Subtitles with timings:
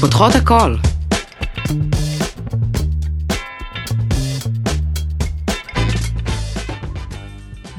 [0.00, 0.74] פותחות הכל.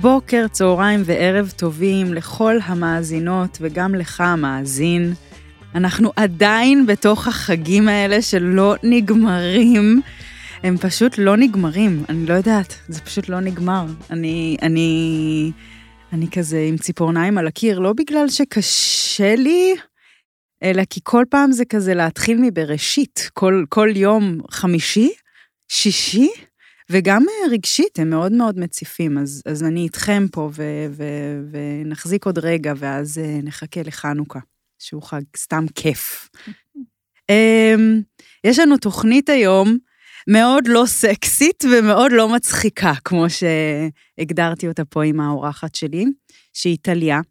[0.01, 5.13] בוקר, צהריים וערב טובים לכל המאזינות וגם לך המאזין.
[5.76, 10.01] אנחנו עדיין בתוך החגים האלה שלא נגמרים.
[10.63, 13.85] הם פשוט לא נגמרים, אני לא יודעת, זה פשוט לא נגמר.
[14.10, 15.51] אני, אני,
[16.13, 19.75] אני כזה עם ציפורניים על הקיר, לא בגלל שקשה לי,
[20.63, 25.11] אלא כי כל פעם זה כזה להתחיל מבראשית, כל, כל יום חמישי,
[25.67, 26.29] שישי,
[26.89, 31.03] וגם רגשית, הם מאוד מאוד מציפים, אז, אז אני איתכם פה ו, ו,
[31.52, 34.39] ונחזיק עוד רגע, ואז נחכה לחנוכה,
[34.79, 36.29] שהוא חג סתם כיף.
[37.30, 38.02] אמ,
[38.43, 39.77] יש לנו תוכנית היום
[40.27, 46.05] מאוד לא סקסית ומאוד לא מצחיקה, כמו שהגדרתי אותה פה עם האורחת שלי,
[46.53, 47.21] שהיא טליה.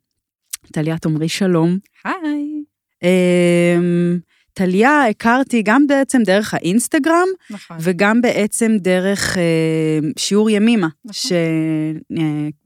[0.72, 1.78] טליה, תאמרי שלום.
[2.04, 2.59] היי.
[3.02, 4.18] אמ,
[4.54, 7.76] טליה הכרתי גם בעצם דרך האינסטגרם, נכון.
[7.80, 10.88] וגם בעצם דרך אה, שיעור ימימה.
[11.04, 11.36] נכון.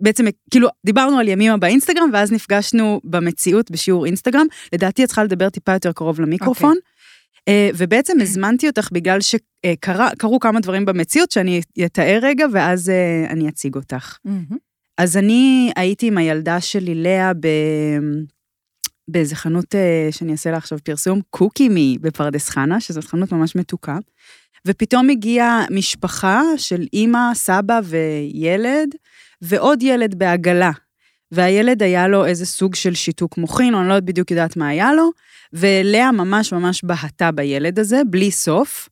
[0.01, 4.47] שבעצם, כאילו, דיברנו על ימימה באינסטגרם, ואז נפגשנו במציאות בשיעור אינסטגרם.
[4.73, 6.77] לדעתי את צריכה לדבר טיפה יותר קרוב למיקרופון.
[7.49, 13.49] אה, ובעצם הזמנתי אותך בגלל שקרו כמה דברים במציאות שאני אתאר רגע, ואז אה, אני
[13.49, 14.19] אציג אותך.
[14.25, 14.57] מהמם.
[14.99, 17.47] אז אני הייתי עם הילדה שלי, לאה, ב...
[19.09, 23.57] באיזה חנות אה, שאני אעשה לה עכשיו פרסום, קוקי מי בפרדס חנה, שזאת חנות ממש
[23.57, 23.99] מתוקה.
[24.67, 28.89] ופתאום הגיעה משפחה של אימא, סבא וילד,
[29.43, 30.71] ועוד ילד בעגלה.
[31.31, 34.69] והילד היה לו איזה סוג של שיתוק מוחין, או אני לא יודעת בדיוק יודעת מה
[34.69, 35.11] היה לו,
[35.53, 38.89] ולאה ממש ממש בהתה בילד הזה, בלי סוף,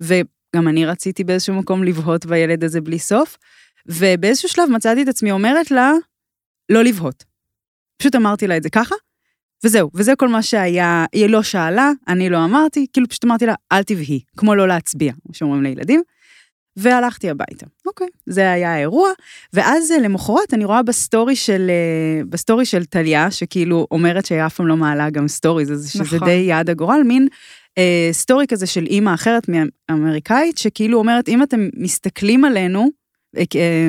[0.00, 3.36] וגם אני רציתי באיזשהו מקום לבהות בילד הזה בלי סוף,
[3.86, 5.92] ובאיזשהו שלב מצאתי את עצמי אומרת לה,
[6.68, 7.24] לא לבהות.
[7.98, 8.94] פשוט אמרתי לה את זה ככה,
[9.64, 13.54] וזהו, וזה כל מה שהיה, היא לא שאלה, אני לא אמרתי, כאילו פשוט אמרתי לה,
[13.72, 16.02] אל תבהי, כמו לא להצביע, כמו שאומרים לילדים,
[16.76, 17.66] והלכתי הביתה.
[17.86, 19.10] אוקיי, זה היה האירוע,
[19.52, 24.54] ואז אה, למחרת אני רואה בסטורי של, אה, בסטורי של טליה, שכאילו אומרת שהיא אף
[24.54, 26.28] פעם לא מעלה גם סטוריז, אז שזה נכון.
[26.28, 27.28] די יד הגורל, מין
[27.78, 29.46] אה, סטורי כזה של אימא אחרת
[29.88, 32.88] מאמריקאית, שכאילו אומרת, אם אתם מסתכלים עלינו,
[33.36, 33.88] אה, אה,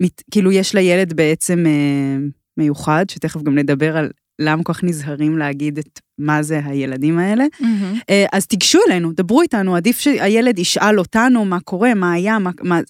[0.00, 2.16] וכאילו יש לילד בעצם אה,
[2.56, 7.44] מיוחד, שתכף גם נדבר על למה כל כך נזהרים להגיד את מה זה הילדים האלה.
[8.10, 12.50] אה, אז תיגשו אלינו, דברו איתנו, עדיף שהילד ישאל אותנו מה קורה, מה היה, מה...
[12.62, 12.80] מה...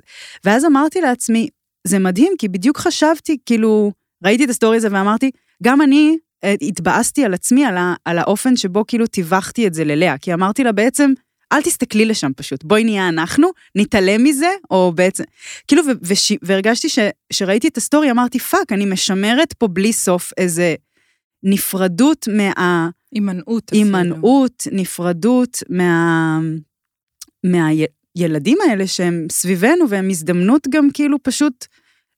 [0.44, 1.48] ואז אמרתי לעצמי,
[1.86, 3.92] זה מדהים, כי בדיוק חשבתי, כאילו,
[4.25, 5.30] ראיתי את הסטורי הזה ואמרתי,
[5.62, 9.84] גם אני אה, התבאסתי על עצמי, על, ה, על האופן שבו כאילו טיווחתי את זה
[9.84, 11.12] ללאה, כי אמרתי לה בעצם,
[11.54, 15.25] אל תסתכלי לשם פשוט, בואי נהיה אנחנו, נתעלם מזה, או בעצם,
[15.69, 16.98] כאילו, ו, וש, והרגשתי ש,
[17.32, 20.75] שראיתי את הסטורי, אמרתי, fuck, אני משמרת פה בלי סוף איזה
[21.43, 22.88] נפרדות מה...
[23.12, 23.70] הימנעות.
[23.72, 26.41] הימנעות, נפרדות מה...
[27.44, 31.66] מהילדים האלה שהם סביבנו, והם הזדמנות גם כאילו פשוט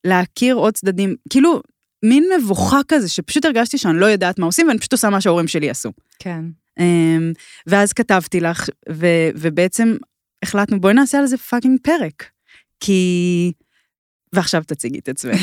[0.04, 1.62] להכיר עוד צדדים, כאילו
[2.04, 5.48] מין מבוכה כזה, שפשוט הרגשתי שאני לא יודעת מה עושים, ואני פשוט עושה מה שההורים
[5.48, 5.92] שלי עשו.
[6.19, 6.44] כן.
[6.78, 7.32] אמ,
[7.66, 9.97] ואז כתבתי לך, ו, ובעצם
[10.42, 12.31] החלטנו, בואי נעשה על זה fucking פרק.
[12.81, 13.53] כי...
[14.32, 15.41] ועכשיו תציגי את עצמך.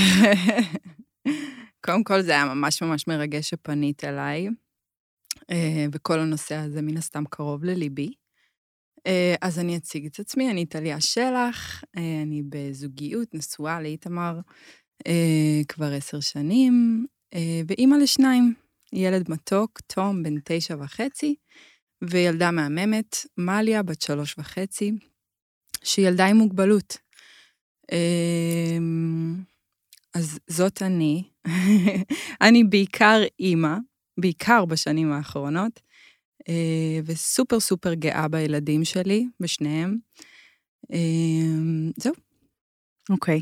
[1.85, 4.47] קודם כל, זה היה ממש ממש מרגש שפנית אליי,
[5.51, 8.13] אה, וכל הנושא הזה מן הסתם קרוב לליבי.
[9.07, 14.39] אה, אז אני אציג את עצמי, אני טליה שלח, אה, אני בזוגיות, נשואה לאיתמר
[15.67, 17.05] כבר עשר שנים,
[17.67, 18.53] ואימא לשניים,
[18.93, 21.35] ילד מתוק, תום, בן תשע וחצי,
[22.01, 24.91] וילדה מהממת, מליה, בת שלוש וחצי,
[25.83, 26.97] שהיא ילדה עם מוגבלות.
[27.91, 28.77] אה,
[30.13, 31.23] אז זאת אני.
[32.45, 33.77] אני בעיקר אימא,
[34.19, 35.79] בעיקר בשנים האחרונות,
[36.49, 39.97] אה, וסופר סופר גאה בילדים שלי, בשניהם.
[40.93, 40.99] אה,
[41.97, 42.13] זהו.
[43.09, 43.41] אוקיי.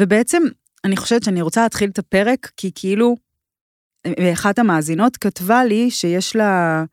[0.00, 0.42] ובעצם,
[0.84, 3.16] אני חושבת שאני רוצה להתחיל את הפרק, כי כאילו,
[4.32, 6.84] אחת המאזינות כתבה לי שיש לה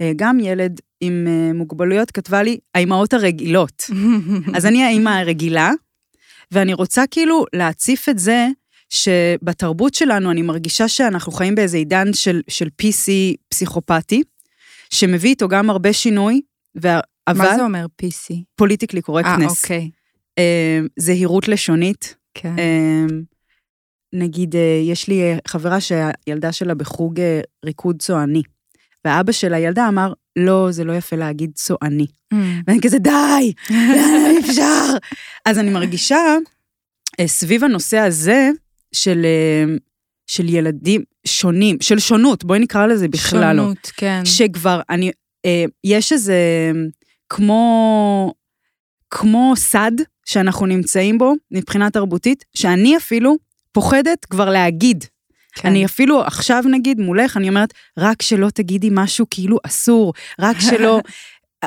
[0.00, 3.90] אה, גם ילד עם אה, מוגבלויות, כתבה לי, האימהות הרגילות.
[4.56, 5.70] אז אני האימא הרגילה,
[6.52, 8.48] ואני רוצה כאילו להציף את זה
[8.90, 13.10] שבתרבות שלנו אני מרגישה שאנחנו חיים באיזה עידן של, של PC
[13.48, 14.22] פסיכופתי,
[14.90, 16.40] שמביא איתו גם הרבה שינוי,
[17.28, 18.34] אבל מה זה אומר PC?
[18.56, 19.90] פוליטיקלי אה, קורקטנס, אוקיי.
[20.38, 22.54] אה, זהירות לשונית, כן.
[24.12, 28.42] נגיד, אה, יש לי אה, חברה שהילדה שלה בחוג אה, ריקוד צועני,
[29.04, 32.06] והאבא של הילדה אמר, לא, זה לא יפה להגיד צועני.
[32.32, 34.96] אמ, ואני כזה, די, אי אפשר.
[35.44, 36.36] אז אני מרגישה,
[37.26, 38.50] סביב הנושא הזה
[38.92, 39.26] של,
[40.26, 43.62] של ילדים, שונים, של שונות, בואי נקרא לזה בכלל לא.
[43.62, 44.20] שונות, כן.
[44.24, 45.10] שכבר, אני,
[45.84, 46.72] יש איזה,
[47.28, 48.34] כמו,
[49.10, 49.92] כמו סד
[50.24, 53.36] שאנחנו נמצאים בו, מבחינה תרבותית, שאני אפילו
[53.72, 55.04] פוחדת כבר להגיד.
[55.54, 55.68] כן.
[55.68, 61.00] אני אפילו עכשיו נגיד מולך, אני אומרת, רק שלא תגידי משהו כאילו אסור, רק שלא...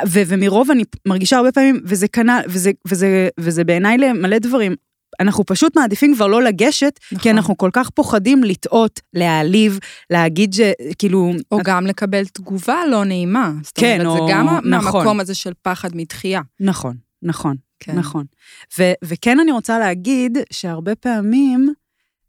[0.07, 4.75] ו- ומרוב אני מרגישה הרבה פעמים, וזה כנ"ל, וזה, וזה, וזה בעיניי למלא דברים.
[5.19, 7.23] אנחנו פשוט מעדיפים כבר לא לגשת, נכון.
[7.23, 11.31] כי אנחנו כל כך פוחדים לטעות, להעליב, להגיד שכאילו...
[11.51, 13.51] או גם לקבל תגובה לא נעימה.
[13.63, 14.69] זאת כן, אומרת, או- זה גם נכון.
[14.69, 16.41] מהמקום הזה של פחד מדחייה.
[16.59, 17.95] נכון, נכון, כן.
[17.95, 18.25] נכון.
[18.79, 21.73] ו- וכן אני רוצה להגיד שהרבה פעמים,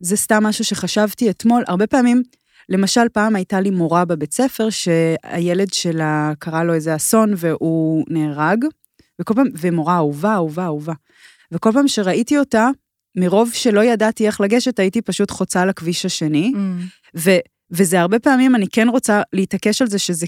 [0.02, 2.22] זה סתם משהו שחשבתי אתמול, הרבה פעמים,
[2.68, 8.64] למשל פעם הייתה לי מורה בבית ספר שהילד שלה קרה לו איזה אסון והוא נהרג,
[9.20, 10.92] וכל פעם, ומורה אהובה, אהובה, אהובה.
[11.52, 12.68] וכל פעם שראיתי אותה,
[13.16, 16.52] מרוב שלא ידעתי איך לגשת, הייתי פשוט חוצה לכביש השני.
[16.54, 16.58] Mm.
[17.16, 17.38] ו-
[17.70, 20.26] וזה הרבה פעמים, אני כן רוצה להתעקש על זה שזה,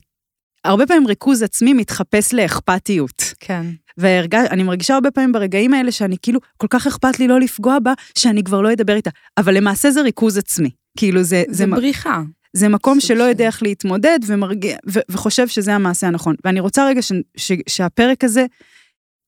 [0.65, 3.34] הרבה פעמים ריכוז עצמי מתחפש לאכפתיות.
[3.47, 3.67] כן.
[3.99, 7.93] ואני מרגישה הרבה פעמים ברגעים האלה שאני כאילו, כל כך אכפת לי לא לפגוע בה,
[8.19, 9.11] שאני כבר לא אדבר איתה.
[9.39, 10.71] אבל למעשה זה ריכוז עצמי.
[10.99, 12.23] כאילו זה, זה זה, בריחה.
[12.57, 16.35] זה מקום שלא של- יודע איך להתמודד ומרגיע, ו, וחושב שזה המעשה הנכון.
[16.45, 18.47] ואני רוצה רגע ש, ש, שהפרק הזה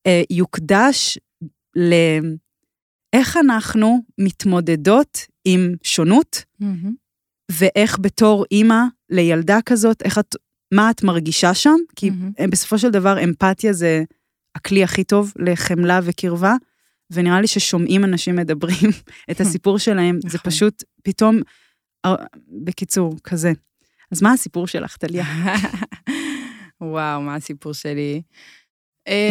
[0.07, 1.19] אה, יוקדש
[1.77, 1.95] ל...
[3.13, 6.95] איך אנחנו מתמודדות עם שונות, מהמם.
[7.53, 8.81] ואיך בתור אימא
[9.11, 10.37] לילדה כזאת, איך את,
[10.75, 11.77] מה את מרגישה שם?
[11.97, 12.11] כי.
[12.41, 14.05] אה, בסופו של דבר אמפתיה זה
[14.55, 16.55] הכלי הכי טוב לחמלה וקרבה,
[17.11, 18.91] ונראה לי ששומעים אנשים מדברים
[19.31, 20.51] את הסיפור שלהם, זה נכון.
[20.51, 21.41] פשוט פתאום,
[22.05, 22.15] אה,
[22.65, 23.53] בקיצור, כזה.
[24.13, 25.25] אז מה הסיפור שלך, טליה?
[26.81, 28.23] וואו, מה הסיפור שלי?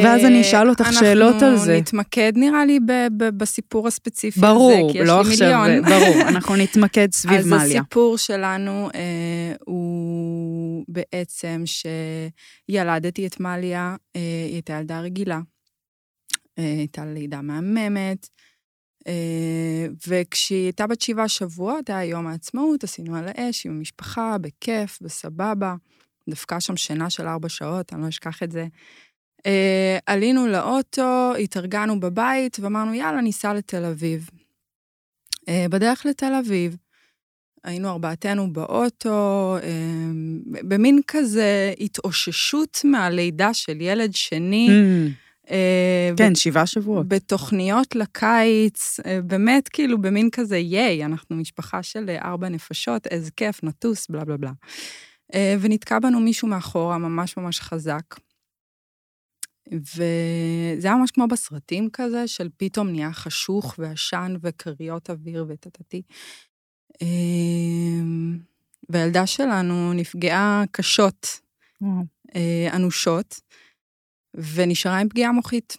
[0.03, 1.71] ואז אני אשאל אותך שאלות על זה.
[1.71, 2.79] אנחנו נתמקד נראה לי
[3.17, 5.89] בסיפור הספציפי ברור, הזה, כי יש לא לי עכשיו, מיליון.
[5.89, 7.81] ברור, אנחנו נתמקד סביב אז מליה.
[7.81, 15.39] הסיפור שלנו אה, הוא בעצם שילדתי את מליה, אה, היא הייתה ילדה רגילה,
[16.59, 18.29] אה, הייתה לידה מהממת,
[19.07, 24.99] אה, וכשהיא הייתה בת שבעה שבועות, היה יום העצמאות, עשינו על האש עם המשפחה, בכיף,
[25.01, 25.75] בסבבה.
[26.29, 28.67] דפקה שם שינה של ארבע שעות, אני לא אשכח את זה.
[29.45, 34.29] אה, עלינו לאוטו, התארגנו בבית, ואמרנו, יאללה, ניסע לתל אביב.
[35.49, 36.77] אה, בדרך לתל אביב,
[37.63, 39.69] היינו ארבעתנו באוטו, אה,
[40.45, 44.69] במין כזה התאוששות מהלידה של ילד שני.
[44.69, 47.07] Mm, אה, כן, שבעה שבועות.
[47.07, 53.31] בתוכניות לקיץ, אה, באמת כאילו במין כזה, ייי, אנחנו משפחה של אה, ארבע נפשות, איזה
[53.31, 54.51] כיף, נטוס, בלה בלה בלה.
[55.33, 58.15] אה, ונתקע בנו מישהו מאחורה, ממש ממש חזק.
[59.73, 66.01] וזה היה ממש כמו בסרטים כזה, של פתאום נהיה חשוך ועשן וכריות אוויר וטטטי.
[67.01, 67.07] אה,
[68.89, 71.39] והילדה שלנו נפגעה קשות.
[72.35, 73.41] אה, אנושות,
[74.33, 75.77] ונשארה עם פגיעה מוחית,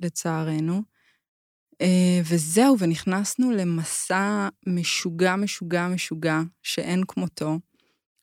[0.00, 0.82] לצערנו.
[1.80, 7.58] אה, וזהו, ונכנסנו למסע משוגע, משוגע, משוגע, שאין כמותו.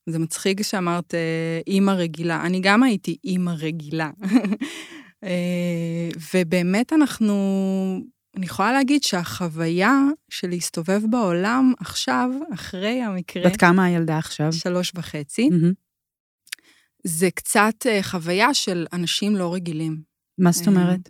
[0.10, 2.42] זה מצחיק שאמרת אה, אימא רגילה.
[2.46, 4.10] אני גם הייתי אימא רגילה.
[5.24, 7.36] אה, ובאמת אנחנו,
[8.38, 10.00] אני יכולה להגיד שהחוויה
[10.30, 14.54] של להסתובב בעולם עכשיו, אחרי המקרה, בת כמה הילדה עכשיו?
[14.54, 15.74] שלוש וחצי, מהמם.
[17.04, 20.02] זה קצת אה, חוויה של אנשים לא רגילים.
[20.38, 21.10] מה זאת אומרת?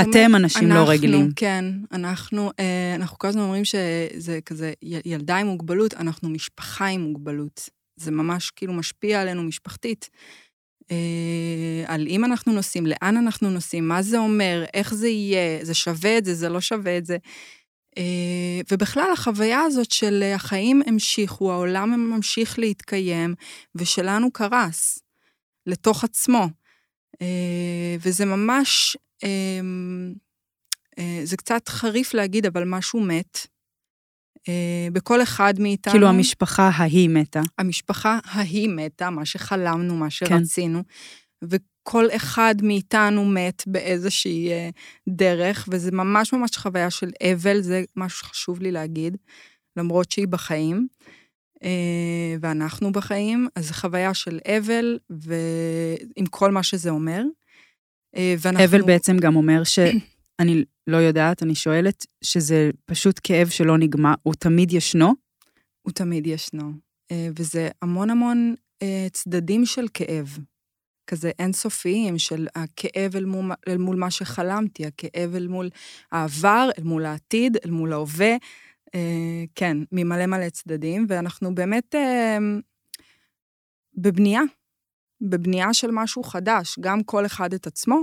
[0.00, 1.32] אתם אנשים לא אנחנו, רגילים.
[1.36, 7.00] כן, אנחנו, אה, אנחנו כל הזמן אומרים שזה כזה ילדה עם מוגבלות, אנחנו משפחה עם
[7.00, 7.68] מוגבלות.
[7.96, 10.10] זה ממש כאילו משפיע עלינו משפחתית.
[10.90, 15.74] אה, על אם אנחנו נוסעים, לאן אנחנו נוסעים, מה זה אומר, איך זה יהיה, זה
[15.74, 17.16] שווה את זה, זה לא שווה את זה.
[17.98, 23.34] אה, ובכלל, החוויה הזאת של החיים המשיכו, העולם ממשיך להתקיים,
[23.74, 24.98] ושלנו קרס
[25.66, 26.48] לתוך עצמו.
[28.00, 28.96] וזה ממש,
[31.24, 33.46] זה קצת חריף להגיד, אבל משהו מת.
[34.48, 35.92] אה, בכל אחד מאיתנו.
[35.92, 37.40] כאילו המשפחה ההיא מתה.
[37.58, 41.46] המשפחה ההיא מתה, מה שחלמנו, מה שרצינו, כן.
[41.50, 44.68] וכל אחד מאיתנו מת באיזושהי אה,
[45.08, 49.16] דרך, וזה ממש ממש חוויה של אבל, זה משהו שחשוב לי להגיד,
[49.76, 50.86] למרות שהיא בחיים,
[51.64, 57.22] אה, ואנחנו בחיים, אז זו חוויה של אבל, ועם כל מה שזה אומר.
[58.16, 58.64] אה, ואנחנו...
[58.64, 64.34] אבל בעצם גם אומר שאני לא יודעת, אני שואלת, שזה פשוט כאב שלא נגמר, הוא
[64.34, 65.14] תמיד ישנו?
[65.82, 66.72] הוא תמיד ישנו.
[67.10, 70.38] אה, וזה המון המון אה, צדדים של כאב.
[71.06, 75.70] כזה אינסופיים של הכאב אל מול, אל מול מה שחלמתי, הכאב אל מול
[76.12, 78.36] העבר, אל מול העתיד, אל מול ההווה.
[79.54, 81.94] כן, ממלא מלא צדדים, ואנחנו באמת
[83.94, 84.40] בבנייה,
[85.20, 88.00] בבנייה של משהו חדש, גם כל אחד את עצמו,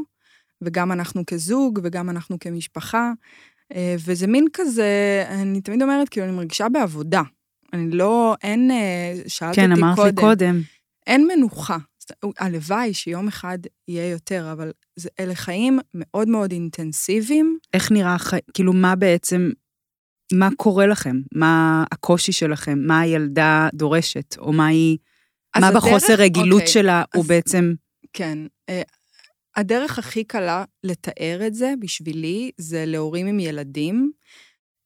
[0.61, 3.11] וגם אנחנו כזוג, וגם אנחנו כמשפחה,
[3.73, 7.21] אה, וזה מין כזה, אני תמיד אומרת, כאילו, אני מרגישה בעבודה.
[7.73, 10.15] אני לא, אין, אה, שאלת כן, אותי אמרת קודם.
[10.15, 10.61] לי קודם.
[11.07, 11.77] אין מנוחה.
[12.39, 17.57] הלוואי שיום אחד יהיה יותר, אבל זה, אלה חיים מאוד מאוד אינטנסיביים.
[17.73, 19.49] איך נראה החיים, כאילו, מה בעצם,
[20.33, 21.15] מה קורה לכם?
[21.35, 22.79] מה הקושי שלכם?
[22.79, 24.35] מה הילדה דורשת?
[24.37, 24.97] או מה היא,
[25.61, 27.73] מה הדרך- בחוסר רגילות אוקיי, שלה הוא אז- בעצם...
[28.13, 28.37] כן.
[28.69, 28.81] אה,
[29.55, 34.11] הדרך הכי קלה לתאר את זה בשבילי, זה להורים עם ילדים.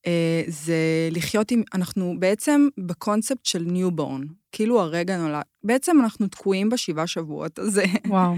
[0.06, 0.76] אה, זה
[1.10, 4.22] לחיות עם, אנחנו בעצם בקונספט של newborn,
[4.52, 5.42] כאילו הרגע נולד.
[5.64, 7.84] בעצם אנחנו תקועים בשבעה שבועות הזה.
[8.06, 8.34] וואו.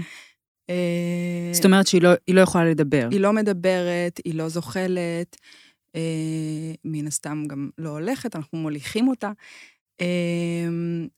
[0.69, 3.07] אה, זאת אומרת שהיא לא, לא יכולה לדבר.
[3.11, 5.35] היא לא מדברת, היא לא זוחלת,
[6.85, 9.31] מן הסתם גם לא הולכת, אנחנו מוליכים אותה.
[10.01, 10.67] אה,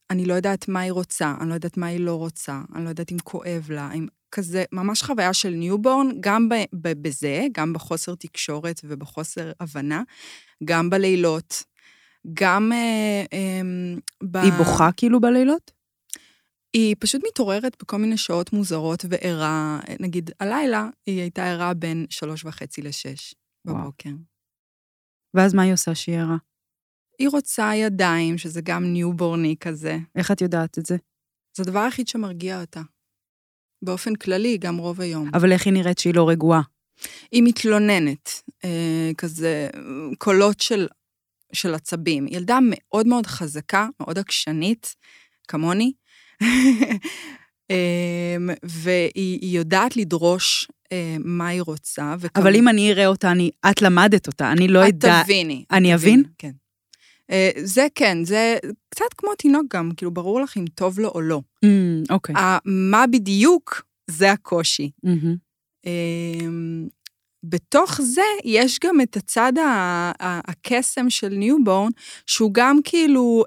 [0.09, 2.89] אני לא יודעת מה היא רוצה, אני לא יודעת מה היא לא רוצה, אני לא
[2.89, 7.73] יודעת אם כואב לה, אם כזה, ממש חוויה של newborn, גם ב, ב, בזה, גם
[7.73, 10.03] בחוסר תקשורת ובחוסר הבנה,
[10.63, 11.63] גם בלילות,
[12.33, 13.61] גם אה, אה,
[14.23, 14.37] ב...
[14.37, 15.71] היא בוכה כאילו בלילות?
[16.73, 19.79] היא פשוט מתעוררת בכל מיני שעות מוזרות וערה.
[19.99, 23.35] נגיד, הלילה היא הייתה ערה בין שלוש וחצי לשש.
[23.65, 24.09] בבוקר.
[25.33, 26.37] ואז מה היא עושה שהיא ערה?
[27.20, 29.98] היא רוצה ידיים, שזה גם ניובורני כזה.
[30.15, 30.96] איך את יודעת את זה?
[31.58, 32.82] זה הדבר היחיד שמרגיע אותה.
[33.82, 35.29] באופן כללי, גם רוב היום.
[35.34, 36.62] אבל איך היא נראית שהיא לא רגועה?
[37.32, 39.70] היא מתלוננת, אה, כזה
[40.17, 40.88] קולות של,
[41.53, 42.25] של עצבים.
[42.29, 44.96] ילדה מאוד מאוד חזקה, מאוד עקשנית,
[45.48, 45.93] כמוני,
[47.72, 52.15] אה, והיא היא יודעת לדרוש אה, מה היא רוצה.
[52.20, 55.20] וכמ- אבל אם אני אראה אותה, אני, את למדת אותה, אני לא אדע...
[55.20, 55.63] את תביני.
[55.67, 56.24] את אני תביני, אבין?
[56.38, 56.51] כן.
[57.33, 58.57] אה, זה כן, זה
[58.89, 61.41] קצת כמו תינוק גם, כאילו, ברור לך אם טוב לו או לא.
[61.65, 62.35] אמ, אוקיי.
[62.35, 64.91] ה- מה בדיוק, זה הקושי.
[65.03, 66.87] מהמם.
[67.43, 69.53] אמ, בתוך זה יש גם את הצד
[70.19, 71.89] הקסם של newborn,
[72.25, 73.43] שהוא גם כאילו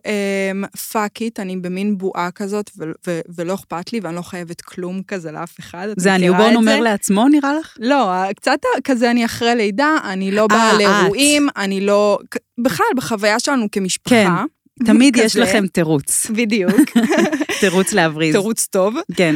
[0.93, 5.03] fuck it, אני במין בועה כזאת, ו- ו- ולא אכפת לי, ואני לא חייבת כלום
[5.09, 5.89] כזה לאף אחד.
[5.97, 6.81] זה ה newborn אומר זה?
[6.81, 7.77] לעצמו, נראה לך?
[7.81, 10.79] לא, קצת כזה אני אחרי לידה, אני לא באה אה.
[10.79, 12.19] לאירועים, אני לא...
[12.59, 14.15] בכלל, בחוויה שלנו כמשפחה.
[14.15, 14.85] כן.
[14.87, 15.37] תמיד יש.
[15.37, 16.27] לכם תירוץ.
[16.31, 16.73] בדיוק,
[17.61, 18.35] תירוץ להבריז.
[18.35, 18.95] תירוץ טוב.
[19.17, 19.35] כן.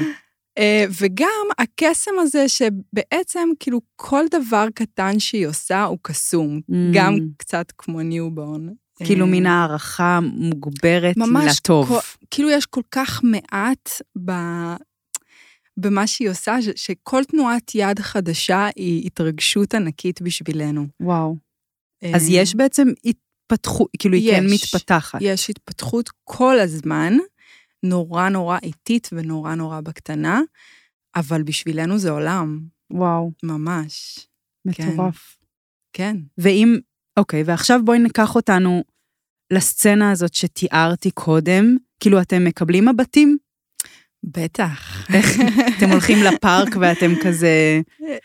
[0.60, 6.74] אה, וגם הקסם הזה שבעצם כאילו כל דבר קטן שהיא עושה הוא קסום, Mm.
[6.92, 8.68] גם קצת כמו newborn.
[9.04, 11.88] כאילו אה, מין הערכה מוגברת ממש לטוב.
[11.88, 11.98] כל-
[12.30, 13.88] כאילו יש כל כך מעט
[14.24, 14.32] ב...
[15.76, 20.86] במה שהיא עושה, ש- שכל תנועת יד חדשה היא התרגשות ענקית בשבילנו.
[21.00, 21.36] וואו.
[22.14, 24.74] אז אה, יש בעצם התפתחות, כאילו היא כן יש.
[24.74, 25.18] מתפתחת.
[25.22, 27.12] יש התפתחות כל הזמן,
[27.82, 30.40] נורא נורא איטית ונורא נורא בקטנה,
[31.16, 32.60] אבל בשבילנו זה עולם,
[32.90, 34.26] וואו, ממש.
[34.64, 35.36] מטורף.
[35.92, 36.16] כן.
[36.38, 36.78] ואם,
[37.16, 38.84] אוקיי, ועכשיו בואי ניקח אותנו
[39.52, 41.76] לסצנה הזאת שתיארתי קודם.
[42.00, 43.38] כאילו, אתם מקבלים מבטים?
[44.24, 45.06] בטח.
[45.78, 47.80] אתם הולכים לפארק ואתם כזה...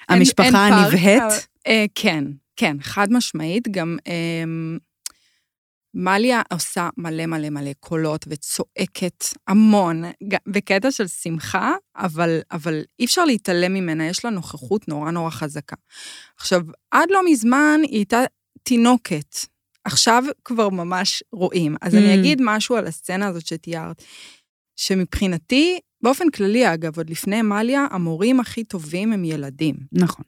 [0.10, 1.24] המשפחה הנבהית?
[1.68, 2.24] אה, כן,
[2.56, 3.68] כן, חד משמעית.
[3.68, 4.44] גם אה,
[5.98, 10.04] מליה עושה מלא מלא מלא קולות וצועקת המון,
[10.48, 15.75] בקטע של שמחה, אבל, אבל אי אפשר להתעלם ממנה, יש לה נוכחות נורא נורא חזקה.
[16.38, 16.62] עכשיו,
[16.92, 18.24] עד לא מזמן היא הייתה
[18.64, 19.36] תינוקת.
[19.84, 21.75] עכשיו כבר ממש רואים.
[21.82, 21.98] אז Mm.
[21.98, 24.04] אני אגיד משהו על הסצנה הזאת שתיארת,
[24.75, 29.75] שמבחינתי, באופן כללי, אגב, עוד לפני מליה, המורים הכי טובים הם ילדים.
[29.92, 30.25] נכון.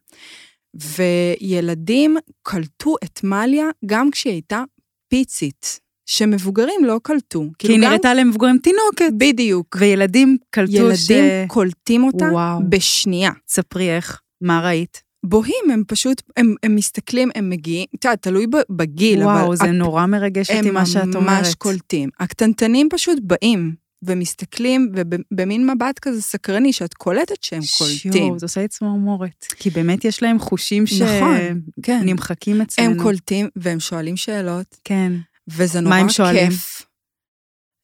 [0.74, 4.64] וילדים קלטו את מליה גם כשהיא הייתה
[5.10, 7.42] פיצית, שמבוגרים לא קלטו.
[7.42, 9.14] כי כאילו היא גם- נראתה למבוגרים תינוקת.
[9.18, 9.78] בדיוק.
[9.80, 11.10] וילדים קלטו ש...
[11.10, 12.60] ילדים קולטים אותה וואו.
[12.70, 13.32] בשנייה.
[13.48, 15.04] ספרי איך, מה ראית?
[15.26, 19.32] בוהים, הם פשוט, הם, הם מסתכלים, הם מגיעים, את יודעת, תלוי בגיל, אבל...
[19.42, 21.16] וואו, זה נורא מרגש אותי מה שאת אומרת.
[21.16, 22.10] הם ממש קולטים.
[22.20, 28.12] הקטנטנים פשוט באים ומסתכלים, ובמין מבט כזה סקרני, שאת קולטת שהם קולטים.
[28.12, 29.46] שיו, זה עושה לי צמרמורת.
[29.56, 32.00] כי באמת יש להם חושים נכון, כן.
[32.04, 32.92] שנמחקים אצלנו.
[32.92, 35.14] הם קולטים והם שואלים שאלות, כן.
[35.48, 36.50] וזה מה נורא הם שואלים?
[36.50, 36.82] כיף.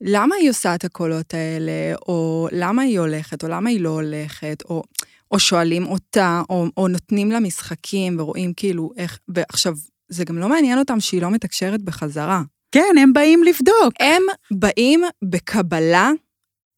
[0.01, 4.63] למה היא עושה את הקולות האלה, או למה היא הולכת, או למה היא לא הולכת,
[4.70, 4.84] או,
[5.32, 9.20] או שואלים אותה, או, או נותנים לה משחקים ורואים כאילו איך...
[9.27, 9.75] ועכשיו,
[10.10, 12.41] זה גם לא מעניין אותם שהיא לא מתקשרת בחזרה.
[12.74, 13.94] כן, הם באים לבדוק.
[14.00, 16.12] הם באים בקבלה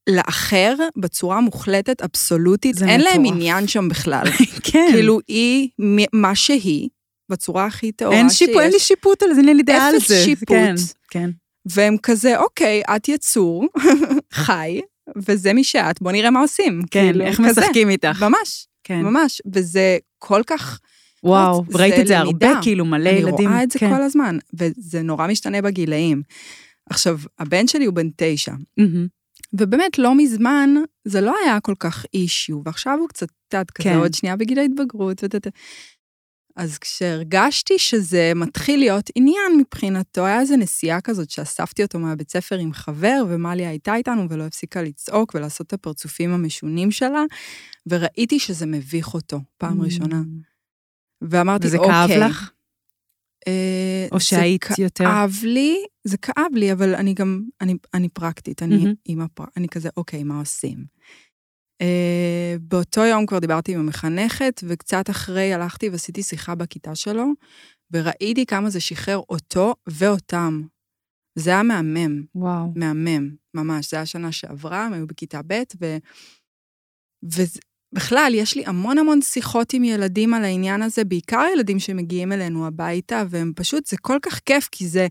[0.09, 3.35] לאחר בצורה מוחלטת, אבסולוטית, זה אין להם מטורף.
[3.35, 4.23] עניין שם בכלל.
[4.71, 4.87] כן.
[4.91, 5.69] כאילו, היא
[6.13, 6.89] מה שהיא,
[7.29, 8.37] בצורה הכי טהורה אין, שיש.
[8.37, 8.49] שיפ...
[8.57, 10.23] אין לי שיפוט על זה, אין לי דעה על אפס זה.
[10.23, 10.47] שיפוט.
[10.47, 10.75] כן,
[11.09, 11.29] כן.
[11.65, 13.67] והם כזה, אוקיי, את יצור,
[14.33, 14.81] חי,
[15.17, 16.81] וזה מי שאת, בוא נראה מה עושים.
[16.91, 17.61] כן, כאילו, איך כזה.
[17.61, 18.23] משחקים איתך.
[18.23, 19.01] ממש, כן.
[19.01, 19.41] ממש.
[19.53, 20.79] וזה כל כך...
[21.25, 22.19] וואו, זה ראיתי את זה.
[22.19, 23.49] הרבה, כאילו, מלא אני ילדים.
[23.49, 23.95] רואה את זה כן.
[23.95, 26.21] כל הזמן, וזה נורא משתנה בגילאים.
[26.89, 28.53] עכשיו, הבן שלי הוא בן תשע.
[29.53, 30.69] ובאמת לא מזמן
[31.05, 33.97] זה לא היה כל כך אישיו, ועכשיו הוא קצת, את יודעת, כזה כן.
[33.97, 35.23] עוד שנייה בגיל ההתבגרות.
[35.23, 35.49] וטטה.
[36.55, 42.57] אז כשהרגשתי שזה מתחיל להיות עניין מבחינתו, היה איזו נסיעה כזאת שאספתי אותו מהבית ספר
[42.57, 47.23] עם חבר, ומליה הייתה איתנו ולא הפסיקה לצעוק ולעשות את הפרצופים המשונים שלה,
[47.89, 50.21] וראיתי שזה מביך אותו פעם ראשונה.
[51.29, 51.67] ואמרתי.
[51.67, 51.91] וזה אוקיי.
[51.91, 52.51] כאב לך?
[53.47, 55.03] אה, או זה שהיית יותר?
[55.03, 58.93] כאב לי, זה כאב לי, אבל אני גם, אני, אני פרקטית, אני מהמם.
[59.05, 59.25] אימא.
[59.57, 60.85] אני כזה, אוקיי, מה עושים?
[61.83, 67.25] Uh, באותו יום כבר דיברתי עם המחנכת, וקצת אחרי הלכתי ועשיתי שיחה בכיתה שלו,
[67.93, 70.61] וראיתי כמה זה שחרר אותו ואותם.
[71.35, 72.71] זה היה מהמם, וואו.
[72.75, 73.91] מהמם, ממש.
[73.91, 75.95] זה היה שנה שעברה, הם היו בכיתה ב', ו...
[77.95, 82.67] ובכלל, יש לי המון המון שיחות עם ילדים על העניין הזה, בעיקר ילדים שמגיעים אלינו
[82.67, 85.07] הביתה, והם פשוט, זה כל כך כיף, כי זה...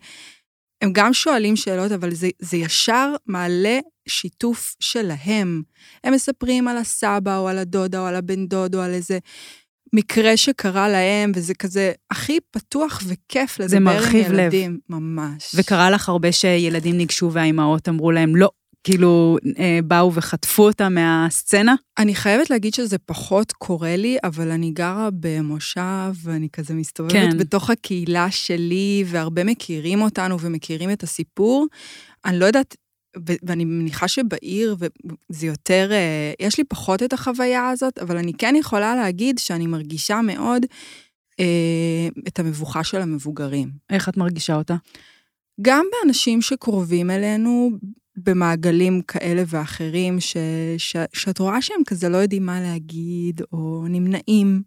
[0.82, 5.62] הם גם שואלים שאלות, אבל זה, זה ישר מעלה שיתוף שלהם.
[6.04, 9.18] הם מספרים על הסבא, או על הדודה, או על הבן דוד, או על איזה
[9.92, 14.38] מקרה שקרה להם, וזה כזה הכי פתוח וכיף לדבר עם מרחיב לב.
[14.38, 14.78] ילדים.
[14.88, 15.54] ממש.
[15.54, 18.50] וקרה לך הרבה שילדים ניגשו והאימהות אמרו להם לא,
[18.84, 21.74] כאילו אה, באו וחטפו אותה מהסצנה?
[21.98, 27.38] אני חייבת להגיד שזה פחות קורה לי, אבל אני גרה במושב, ואני כזה מסתובבת כן.
[27.38, 31.66] בתוך הקהילה שלי, והרבה מכירים אותנו ומכירים את הסיפור.
[32.24, 32.76] אני לא יודעת,
[33.42, 34.76] ואני מניחה שבעיר
[35.28, 39.66] זה יותר, אה, יש לי פחות את החוויה הזאת, אבל אני כן יכולה להגיד שאני
[39.66, 40.62] מרגישה מאוד
[41.40, 43.70] אה, את המבוכה של המבוגרים.
[43.90, 44.76] איך את מרגישה אותה?
[45.62, 47.70] גם באנשים שקרובים אלינו,
[48.16, 50.36] במעגלים כאלה ואחרים, ש,
[50.78, 54.62] ש, שאת רואה שהם כזה לא יודעים מה להגיד, או נמנעים.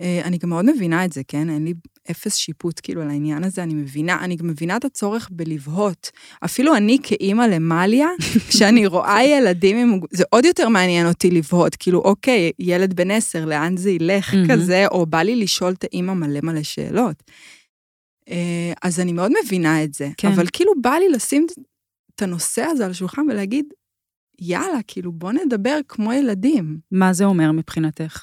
[0.00, 1.50] אה, אני גם מאוד מבינה את זה, כן?
[1.50, 1.74] אין לי
[2.10, 6.10] אפס שיפוט כאילו על העניין הזה, אני מבינה, אני גם מבינה את הצורך בלבהות.
[6.44, 8.08] אפילו אני כאימא למליה,
[8.48, 10.00] כשאני רואה ילדים עם...
[10.10, 14.34] זה עוד יותר מעניין אותי לבהות, כאילו, אוקיי, ילד בן עשר, לאן זה ילך.
[14.48, 17.22] כזה, או בא לי לשאול את האימא מלא מלא שאלות.
[18.28, 20.28] אה, אז אני מאוד מבינה את זה, כן.
[20.28, 21.46] אבל כאילו בא לי לשים
[22.20, 23.64] את הנושא הזה על השולחן ולהגיד,
[24.40, 26.78] יאללה, כאילו, בוא נדבר כמו ילדים.
[26.90, 28.22] מה זה אומר מבחינתך?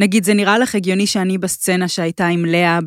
[0.00, 2.78] נגיד, זה נראה לך הגיוני שאני בסצנה שהייתה עם לאה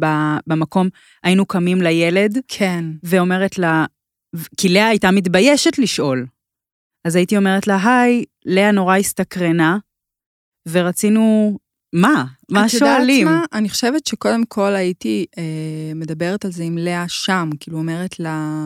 [0.48, 0.90] במקום,
[1.24, 2.86] היינו קמים לילד, כן.
[3.04, 3.86] ואומרת לה,
[4.58, 6.26] כי לאה הייתה מתביישת לשאול.
[7.06, 9.78] אז הייתי אומרת לה, היי, לאה נורא הסתקרנה,
[10.70, 11.58] ורצינו,
[11.94, 12.26] מה?
[12.52, 13.28] מה שואלים?
[13.28, 13.58] את יודעת מה?
[13.60, 18.60] אני חושבת שקודם כל הייתי אה, מדברת על זה עם לאה שם, כאילו אומרת לה,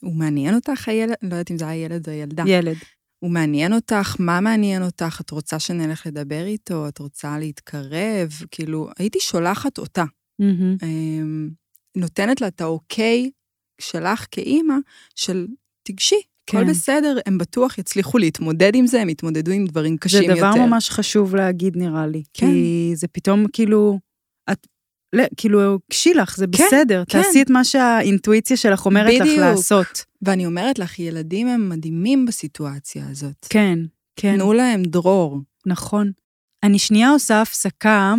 [0.00, 1.14] הוא מעניין אותך הילד?
[1.22, 2.44] לא יודעת אם זה היה ילד או ילדה.
[2.46, 2.76] ילד.
[3.18, 4.16] הוא מעניין אותך?
[4.18, 5.20] מה מעניין אותך?
[5.20, 6.88] את רוצה שנלך לדבר איתו?
[6.88, 8.30] את רוצה להתקרב?
[8.50, 10.04] כאילו, הייתי שולחת אותה.
[10.82, 11.22] אה,
[11.96, 13.30] נותנת לה את האוקיי
[13.80, 14.74] שלך כאימא,
[15.14, 15.46] של
[15.82, 16.58] תגשי, כן.
[16.58, 20.34] הכל בסדר, הם בטוח יצליחו להתמודד עם זה, הם יתמודדו עם דברים זה קשים יותר.
[20.34, 22.22] דבר ממש חשוב להגיד, נראה לי.
[22.34, 22.46] כן.
[22.46, 23.98] כי זה פתאום כאילו,
[24.52, 24.66] את,
[25.12, 27.04] לא, כאילו, קשי לך, זה כן, בסדר.
[27.08, 27.22] כן.
[27.22, 29.38] תעשי את מה שהאינטואיציה שלך אומרת לך בדיוק.
[29.38, 30.04] לעשות.
[30.22, 33.46] ואני אומרת לך, ילדים הם מדהימים בסיטואציה הזאת.
[33.50, 33.78] כן,
[34.16, 34.36] כן.
[34.36, 35.40] תנו להם דרור.
[35.66, 36.12] נכון.
[36.62, 38.14] אני שנייה עושה הפסקה,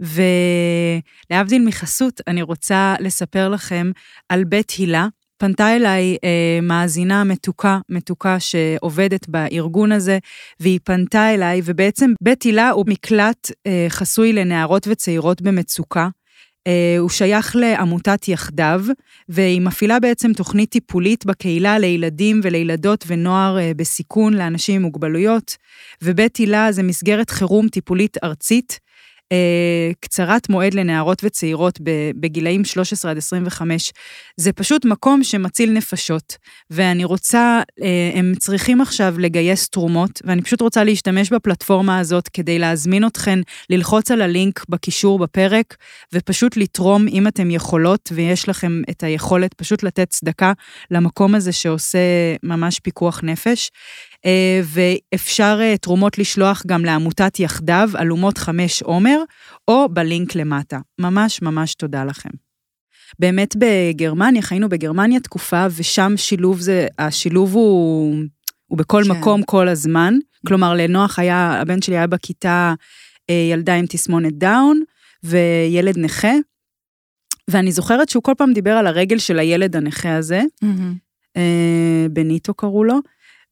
[0.00, 3.90] ולהבדיל מחסות, אני רוצה לספר לכם
[4.28, 5.06] על בית הילה.
[5.38, 10.18] פנתה אליי אה, מאזינה מתוקה, מתוקה שעובדת בארגון הזה,
[10.60, 16.08] והיא פנתה אליי, ובעצם בית הילה הוא מקלט אה, חסוי לנערות וצעירות במצוקה.
[16.66, 18.84] אה, הוא שייך לעמותת יחדיו,
[19.28, 25.56] והיא מפעילה בעצם תוכנית טיפולית בקהילה לילדים ולילדות ונוער אה, בסיכון לאנשים עם מוגבלויות,
[26.02, 28.80] ובית הילה זה מסגרת חירום טיפולית ארצית,
[30.00, 31.78] קצרת מועד לנערות וצעירות
[32.20, 33.92] בגילאים 13 עד 25.
[34.36, 36.36] זה פשוט מקום שמציל נפשות,
[36.70, 42.58] ואני רוצה, אה, הם צריכים עכשיו לגייס תרומות, ואני פשוט רוצה להשתמש בפלטפורמה הזאת כדי
[42.58, 43.38] להזמין אתכן
[43.70, 45.76] ללחוץ על הלינק בקישור בפרק,
[46.12, 50.52] ופשוט לתרום אם אתם יכולות, ויש לכם את היכולת פשוט לתת צדקה
[50.90, 51.98] למקום הזה שעושה
[52.42, 53.70] ממש פיקוח נפש.
[54.26, 59.18] אה, ואפשר אה, תרומות לשלוח גם לעמותת יחדיו, אלומות חמש עומר,
[59.68, 60.78] או בלינק למטה.
[60.98, 62.30] ממש ממש תודה לכם.
[63.18, 68.16] באמת בגרמניה, חיינו בגרמניה תקופה, ושם שילוב זה, השילוב הוא,
[68.66, 69.10] הוא בכל כן.
[69.10, 70.14] מקום כל הזמן.
[70.46, 72.74] כלומר, לנוח היה, הבן שלי היה בכיתה
[73.30, 74.82] אה, ילדה עם תסמונת דאון,
[75.22, 76.32] וילד נכה,
[77.50, 80.42] ואני זוכרת שהוא כל פעם דיבר על הרגל של הילד הנכה הזה,
[81.36, 82.98] אה, בניטו קראו לו,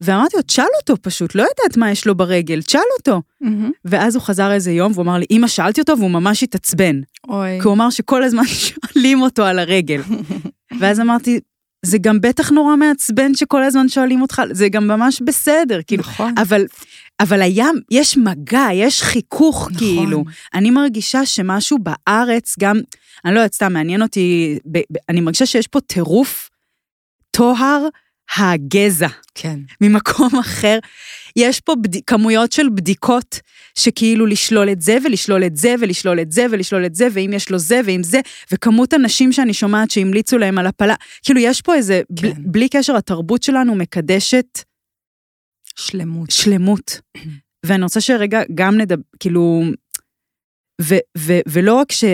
[0.03, 3.23] ואמרתי לו, תשאל אותו פשוט, לא יודעת מה יש לו ברגל, תשאל אותו.
[3.85, 7.01] ואז הוא חזר איזה יום והוא אמר לי, אמא, שאלתי אותו והוא ממש התעצבן.
[7.29, 7.61] אוי.
[7.61, 8.43] כי הוא אמר שכל הזמן
[8.95, 10.01] שואלים אותו על הרגל.
[10.81, 11.41] ואז אמרתי,
[11.87, 16.35] זה גם בטח נורא מעצבן שכל הזמן שואלים אותך, זה גם ממש בסדר, כאילו, נכון.
[16.39, 16.65] אבל,
[17.21, 19.79] אבל היה, יש מגע, יש חיכוך, נכון.
[19.79, 20.25] כאילו.
[20.55, 22.81] אני מרגישה שמשהו בארץ גם,
[23.25, 26.51] אני לא יודעת, סתם מעניין אותי, ב, ב, אני מרגישה שיש פה טירוף
[27.31, 27.89] טוהר
[28.37, 29.09] הגזע.
[29.35, 29.59] כן.
[29.81, 30.79] ממקום אחר.
[31.37, 32.05] יש פה בד...
[32.07, 33.41] כמויות של בדיקות,
[33.79, 37.51] שכאילו לשלול את זה, ולשלול את זה, ולשלול את זה, ולשלול את זה, ואם יש
[37.51, 38.21] לו זה, ואם זה,
[38.53, 42.35] וכמות הנשים שאני שומעת שהמליצו להם על הפלה, כאילו יש פה איזה, כן.
[42.35, 42.43] כן.
[42.45, 44.65] בלי קשר, התרבות שלנו מקדשת
[45.77, 46.31] שלמות.
[46.31, 47.01] שלמות.
[47.67, 49.63] ואני רוצה שרגע גם נדבר, כאילו,
[50.83, 52.05] ו, ו, ולא רק ש...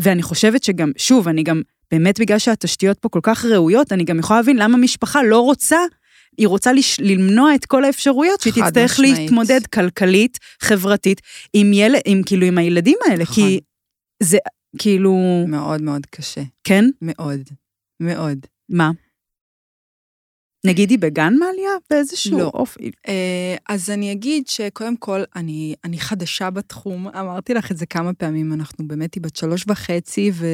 [0.00, 1.62] ואני חושבת שגם, שוב, אני גם,
[1.92, 5.78] באמת בגלל שהתשתיות פה כל כך ראויות, אני גם יכולה להבין למה משפחה לא רוצה,
[6.38, 9.18] היא רוצה לש, למנוע את כל האפשרויות, שהיא תצטרך משמעית.
[9.18, 11.20] להתמודד כלכלית, חברתית,
[11.52, 13.34] עם ילד, עם כאילו, עם הילדים האלה, נכון.
[13.34, 13.60] כי
[14.22, 14.38] זה,
[14.78, 16.42] כאילו, מאוד מאוד קשה.
[16.64, 16.84] כן?
[17.02, 17.40] מאוד.
[18.00, 18.38] מאוד.
[18.68, 18.90] מה?
[20.66, 21.70] נגיד היא בגן מעלייה?
[21.90, 22.50] באיזשהו לא.
[22.54, 22.90] אופי.
[23.08, 28.14] אה, אז אני אגיד שקודם כל, אני, אני חדשה בתחום, אמרתי לך את זה כמה
[28.14, 30.46] פעמים, אנחנו באמת, היא בת שלוש וחצי, ו...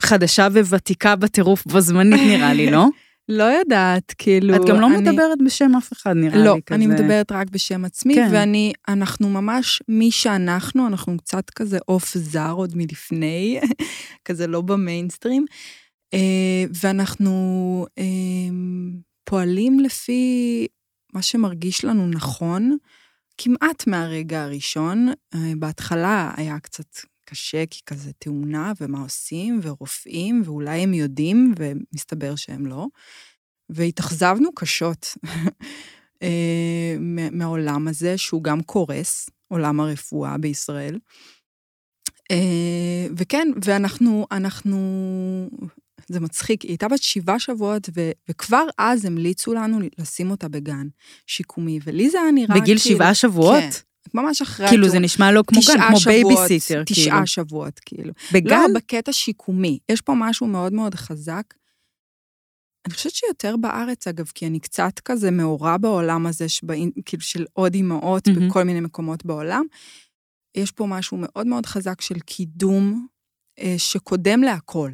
[0.00, 2.86] חדשה וותיקה בטירוף בו זמנית, נראה לי, לא?
[3.28, 4.56] לא יודעת, כאילו...
[4.56, 4.96] את גם לא אני...
[4.96, 6.74] מדברת בשם אף אחד, נראה לא, לי כזה.
[6.76, 8.28] אני מדברת רק בשם עצמי, כן.
[8.28, 8.34] כן.
[8.34, 13.60] ואני, אנחנו ממש, מי שאנחנו, אנחנו קצת כזה עוף זר עוד מלפני,
[14.26, 15.44] כזה לא במיינסטרים,
[16.14, 18.04] אה, ואנחנו אה,
[19.24, 20.66] פועלים לפי
[21.12, 22.76] מה שמרגיש לנו נכון,
[23.38, 25.08] כמעט מהרגע הראשון.
[25.34, 26.86] אה, בהתחלה היה קצת
[27.30, 32.86] קשה, כי כזה תאונה, ומה עושים, ורופאים, ואולי הם יודעים, ומסתבר שהם לא.
[33.68, 35.16] והתאכזבנו קשות
[36.22, 40.98] אה, מה- מהעולם הזה, שהוא גם קורס, עולם הרפואה בישראל.
[42.30, 44.78] אה, וכן, ואנחנו, אנחנו,
[46.08, 50.88] זה מצחיק, היא הייתה בת שבעה שבועות, ו, וכבר אז המליצו לנו לשים אותה בגן
[51.26, 52.96] שיקומי, ולי זה היה נראה בגיל כאילו...
[52.96, 53.62] שבעה שבועות?
[53.62, 53.70] כן,
[54.14, 54.88] ממש אחרי כאילו.
[54.88, 57.00] זה נשמע לו כמו גן, כמו שבועות, בייביסיטר, כאילו.
[57.00, 58.12] תשעה שבועות, כאילו.
[58.32, 58.50] בגן?
[58.50, 59.78] לא, בקטע שיקומי.
[59.88, 61.54] יש פה משהו מאוד מאוד חזק.
[62.86, 67.44] אני חושבת שיותר בארץ, אגב, כי אני קצת כזה מעורה בעולם הזה, שבאים, כאילו של
[67.52, 68.48] עוד אימהות מהמם.
[68.48, 69.64] בכל מיני מקומות בעולם.
[70.56, 73.06] יש פה משהו מאוד מאוד חזק של קידום
[73.58, 74.90] אה, שקודם להכל.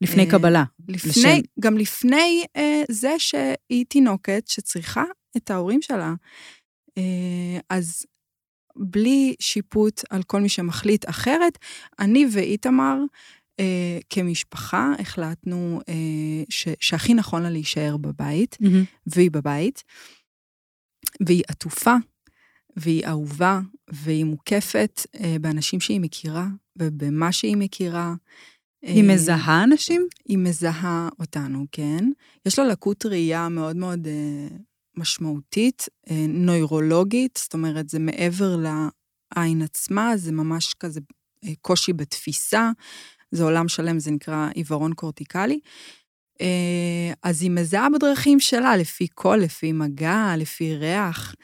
[0.00, 0.64] לפני אה, קבלה.
[0.88, 1.40] לפני, לשם.
[1.60, 5.04] גם לפני אה, זה שהיא תינוקת שצריכה
[5.36, 6.14] את ההורים שלה.
[6.98, 8.06] אה, אז
[8.78, 11.58] בלי שיפוט על כל מי שמחליט אחרת,
[11.98, 12.98] אני ואיתמר,
[13.60, 15.94] אה, כמשפחה, החלטנו אה,
[16.48, 18.84] ש, שהכי נכון לה להישאר בבית, מהמם.
[19.06, 19.84] והיא בבית,
[21.26, 21.94] והיא עטופה,
[22.76, 23.60] והיא אהובה,
[23.90, 26.46] והיא מוקפת אה, באנשים שהיא מכירה,
[26.78, 28.14] ובמה שהיא מכירה.
[28.82, 30.06] היא אה, מזהה אנשים?
[30.28, 32.04] היא מזהה אותנו, כן.
[32.46, 34.56] יש לה לקות ראייה מאוד מאוד אה,
[34.98, 41.00] משמעותית, אה, נוירולוגית, זאת אומרת, זה מעבר לעין עצמה, זה ממש כזה
[41.44, 42.70] אה, קושי בתפיסה,
[43.30, 45.60] זה עולם שלם, זה נקרא עיוורון קורטיקלי.
[46.40, 51.34] אה, אז היא מזהה בדרכים שלה, לפי קול, לפי מגע, לפי ריח.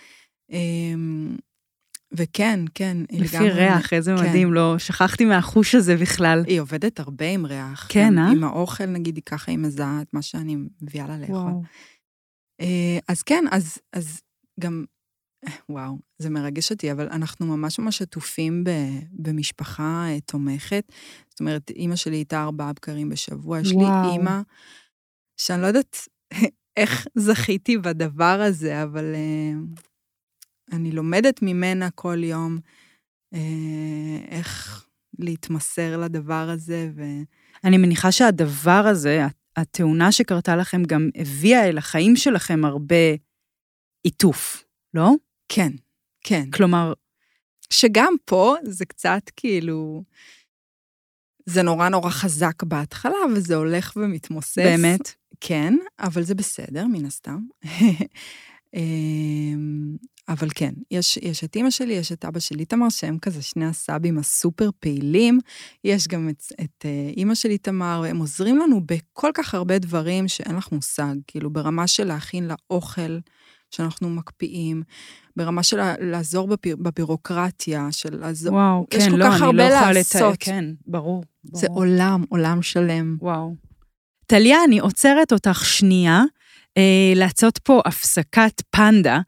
[2.17, 4.29] וכן, כן, לפי לגמרי- ריח, איזה כן.
[4.29, 6.45] מדהים, לא שכחתי מהחוש הזה בכלל.
[6.47, 7.87] היא עובדת הרבה עם ריח.
[7.89, 8.31] כן, אה?
[8.31, 11.35] עם האוכל, נגיד, היא ככה היא מזהה את מה שאני מביאה לה לאכול.
[11.35, 11.63] וואו.
[12.61, 14.21] אה, אז כן, אז, אז
[14.61, 14.85] גם,
[15.47, 18.71] אה, וואו, זה מרגש אותי, אבל אנחנו ממש ממש עטופים ב,
[19.13, 20.93] במשפחה אה, תומכת.
[21.31, 23.61] זאת אומרת, אימא שלי איתה ארבעה בקרים בשבוע.
[23.61, 23.71] יש.
[23.71, 24.41] לי אימא,
[25.37, 25.97] שאני לא יודעת
[26.77, 29.53] איך זכיתי בדבר הזה, אבל אה,
[30.73, 32.59] אני לומדת ממנה כל יום
[33.35, 34.85] אה, איך
[35.19, 37.03] להתמסר לדבר הזה, ו...
[37.65, 42.97] אני מניחה שהדבר הזה, התאונה שקרתה לכם, גם הביאה אל החיים שלכם הרבה
[44.03, 44.65] עיטוף,
[44.95, 45.11] לא?
[45.49, 45.73] כן,
[46.25, 46.51] כן.
[46.51, 46.93] כלומר,
[47.71, 50.03] שגם פה זה קצת כאילו,
[51.47, 54.59] זה נורא נורא חזק בהתחלה, וזה הולך ומתמוסס.
[54.59, 55.15] באמת?
[55.41, 57.39] כן, אבל זה בסדר, מן הסתם.
[58.75, 59.97] אמ,
[60.29, 63.67] אבל כן, יש, יש את אימא שלי, יש את אבא של איתמר, שהם כזה שני
[63.67, 65.39] הסבים הסופר פעילים.
[65.85, 70.29] יש גם את, את אה, אימא של איתמר, והם עוזרים לנו בכל כך הרבה דברים
[70.29, 73.19] שאין לך מושג, כאילו ברמה של להכין לה אוכל,
[73.71, 74.83] שאנחנו מקפיאים,
[75.37, 78.55] ברמה של לעזור בפיר, בבירוקרטיה, של לעזור...
[78.55, 79.93] וואו, כן, כל לא, אני לא יכולה.
[79.93, 81.25] לתאר, כן, ברור.
[81.53, 81.79] זה ברור.
[81.79, 83.17] עולם, עולם שלם.
[83.21, 83.55] וואו.
[84.27, 86.23] טליה, אני עוצרת אותך שנייה.
[86.79, 89.21] אה, לעשות פה הפסקת פנדה,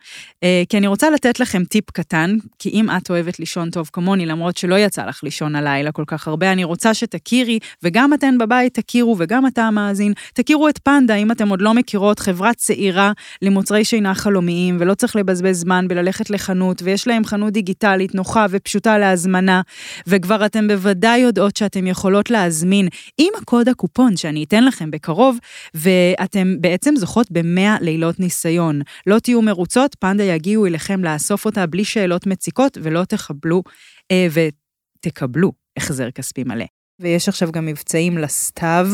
[0.42, 4.26] אה, כי אני רוצה לתת לכם טיפ קטן, כי אם את אוהבת לישון טוב כמוני,
[4.26, 8.78] למרות שלא יצא לך לישון הלילה כל כך הרבה, אני רוצה שתכירי, וגם אתן בבית
[8.78, 13.84] תכירו, וגם אתה המאזין, תכירו את פנדה, אם אתם עוד לא מכירות, חברה צעירה למוצרי
[13.84, 19.60] שינה חלומיים, ולא צריך לבזבז זמן בללכת לחנות, ויש להם חנות דיגיטלית נוחה ופשוטה להזמנה,
[20.06, 25.38] וכבר אתם בוודאי יודעות שאתם יכולות להזמין עם הקוד הקופון שאני אתן לכם בקרוב,
[25.74, 28.80] ואתם בעצם זוכות ב-100 לילות ניסיון.
[29.06, 33.62] לא תהיו מרוצות, פנדה יגיעו אליכם לאסוף אותה בלי שאלות מציקות, ולא תחבלו,
[34.10, 36.64] אה, ותקבלו החזר כספי מלא.
[37.00, 38.86] ויש עכשיו גם מבצעים לסתיו,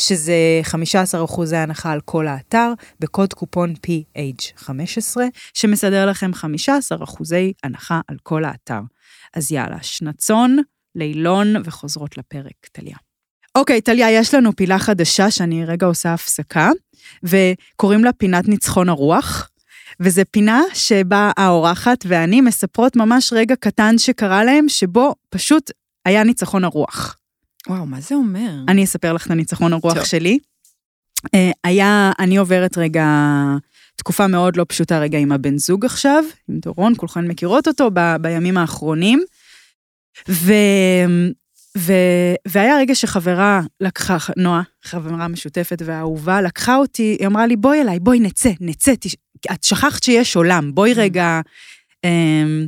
[0.00, 5.16] שזה 15% הנחה על כל האתר, בקוד קופון PH15,
[5.54, 8.80] שמסדר לכם 15% הנחה על כל האתר.
[9.34, 10.58] אז יאללה, שנצון,
[10.94, 12.96] לילון וחוזרות לפרק, טליה.
[13.54, 16.70] אוקיי, טליה, יש לנו פילה חדשה שאני רגע עושה הפסקה,
[17.22, 19.50] וקוראים לה פינת ניצחון הרוח.
[20.00, 25.70] וזו פינה שבה האורחת ואני מספרות ממש רגע קטן שקרה להם, שבו פשוט
[26.04, 27.16] היה ניצחון הרוח.
[27.68, 28.50] וואו, מה זה אומר?
[28.68, 30.04] אני אספר לך את הניצחון הרוח טוב.
[30.04, 30.38] שלי.
[31.34, 33.04] אה, היה, אני עוברת רגע
[33.96, 38.16] תקופה מאוד לא פשוטה רגע עם הבן זוג עכשיו, עם דורון, כולכן מכירות אותו ב,
[38.20, 39.22] בימים האחרונים.
[40.28, 40.52] ו,
[41.76, 41.92] ו,
[42.48, 47.98] והיה רגע שחברה לקחה, נועה, חברה משותפת ואהובה, לקחה אותי, היא אמרה לי, בואי אליי,
[47.98, 49.16] בואי נצא, נצא, תש...
[49.52, 51.40] את שכחת שיש עולם, בואי רגע...
[52.04, 52.66] אמ,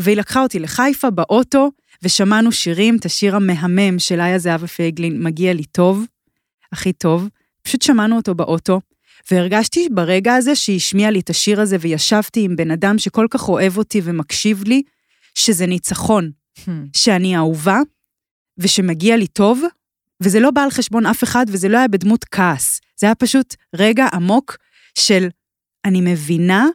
[0.00, 1.70] והיא לקחה אותי לחיפה באוטו,
[2.02, 6.04] ושמענו שירים, את השיר המהמם של איה זהבה פייגלין, מגיע לי טוב,
[6.72, 7.28] הכי טוב.
[7.62, 8.80] פשוט שמענו אותו באוטו,
[9.30, 13.48] והרגשתי ברגע הזה שהיא השמיעה לי את השיר הזה, וישבתי עם בן אדם שכל כך
[13.48, 14.82] אוהב אותי ומקשיב לי,
[15.34, 16.70] שזה ניצחון, Hmm.
[16.96, 17.78] שאני אהובה,
[18.58, 19.62] ושמגיע לי טוב,
[20.22, 22.80] וזה לא בא על חשבון אף אחד, וזה לא היה בדמות כעס.
[22.96, 24.56] זה היה פשוט רגע עמוק
[24.98, 25.28] של
[25.84, 26.66] אני מבינה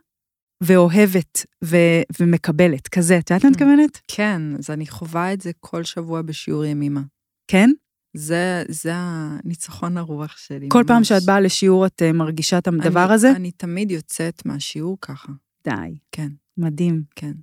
[0.64, 3.18] ואוהבת ו- ומקבלת, כזה.
[3.18, 4.02] את יודעת מה אני מתכוונת?
[4.08, 7.02] כן, אז אני חווה את זה כל שבוע בשיעור ימימה.
[7.48, 7.70] כן?
[8.14, 10.68] זה, זה הניצחון הרוח שלי.
[10.72, 11.10] כל פעם ממש.
[11.10, 13.32] שאת באה לשיעור את אה, מרגישה את הדבר אני, הזה?
[13.32, 15.32] אני תמיד יוצאת מהשיעור ככה.
[15.64, 15.98] די.
[16.12, 17.34] כן, מדהים, כן.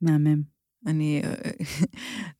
[0.00, 0.57] מהמם.
[0.86, 1.22] אני,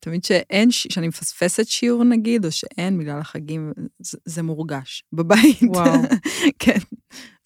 [0.00, 5.62] תמיד שאין, שאני מפספסת שיעור נגיד, או שאין בגלל החגים, זה, זה מורגש בבית.
[5.62, 6.02] וואו.
[6.62, 6.78] כן,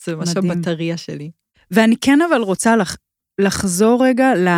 [0.05, 0.37] זה ממש.
[0.37, 1.31] הבטריה שלי.
[1.71, 2.97] ואני כן אבל רוצה לח,
[3.41, 4.49] לחזור רגע ל,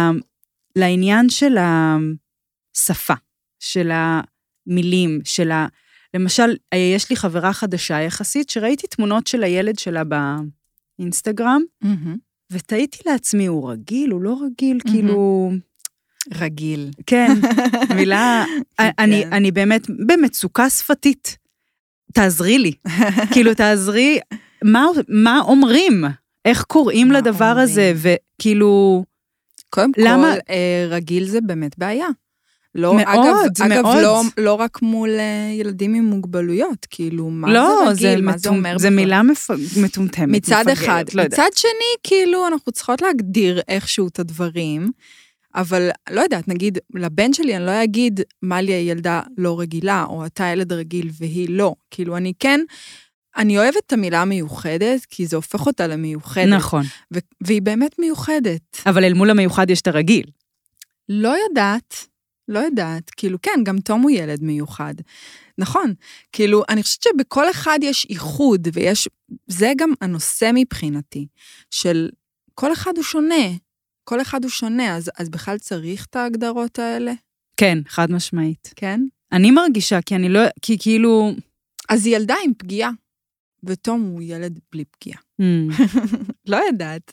[0.77, 1.57] לעניין של
[2.77, 3.15] השפה,
[3.61, 5.67] של המילים, של ה...
[6.15, 10.03] למשל, יש לי חברה חדשה יחסית, שראיתי תמונות של הילד שלה
[10.99, 11.63] באינסטגרם,
[12.53, 14.97] ותהיתי לעצמי, הוא רגיל, הוא לא רגיל, מהמם.
[14.97, 15.51] כאילו...
[16.35, 16.91] רגיל.
[17.07, 17.33] כן,
[17.97, 18.45] מילה...
[18.79, 19.33] אני, כן.
[19.33, 21.37] אני באמת במצוקה שפתית.
[22.13, 22.73] תעזרי לי.
[23.33, 24.19] כאילו, תעזרי,
[24.65, 26.05] מה, מה אומרים?
[26.45, 27.93] איך קוראים מה לדבר הזה?
[27.95, 28.17] אומרים?
[28.39, 29.05] וכאילו,
[29.71, 32.07] קודם למה- כל, אה, רגיל זה באמת בעיה.
[32.75, 33.97] לא, מאוד, אגב, אגב, מאוד.
[34.03, 38.49] לא, לא רק מול אה, ילדים עם מוגבלויות, כאילו, מה לא, זה רגיל, מה זה
[38.51, 38.91] מטומ- אומר זה?
[38.91, 39.51] מילה מפ...
[39.83, 40.29] מטומטמת.
[40.29, 41.05] מצד מפגרת, אחד.
[41.15, 41.25] לא.
[41.25, 41.71] מצד שני,
[42.03, 44.91] כאילו, אנחנו צריכות להגדיר איכשהו את הדברים,
[45.55, 50.45] אבל לא יודעת, נגיד, לבן שלי אני לא אגיד, מלי הילדה לא רגילה, או אתה
[50.45, 51.75] ילד רגיל והיא לא.
[51.91, 52.61] כאילו, אני כן,
[53.37, 56.49] אני אוהבת את המילה מיוחדת, כי זה הופך אותה למיוחדת.
[56.49, 56.85] נכון.
[57.15, 58.81] ו- והיא באמת מיוחדת.
[58.87, 60.25] אבל אל מול המיוחד יש את הרגיל.
[61.09, 62.07] לא יודעת,
[62.49, 63.11] לא יודעת.
[63.11, 64.95] כאילו, כן, גם תום הוא ילד מיוחד.
[65.59, 65.95] נכון.
[66.33, 69.09] כאילו, אני חושבת שבכל אחד יש ייחוד, ויש...
[69.47, 71.27] זה גם הנושא מבחינתי,
[71.71, 72.11] של
[72.55, 73.45] כל אחד הוא שונה.
[74.05, 77.13] כל אחד הוא שונה, אז, אז בכלל צריך את ההגדרות האלה?
[77.57, 78.73] כן, חד משמעית.
[78.77, 79.01] כן?
[79.33, 80.41] אני מרגישה, כי אני לא...
[80.63, 81.33] כי כאילו...
[81.89, 82.91] אז היא ילדה עם פגיעה,
[83.65, 85.19] ותום הוא ילד בלי פגיעה.
[85.43, 85.83] hmm.
[86.51, 87.13] לא יודעת.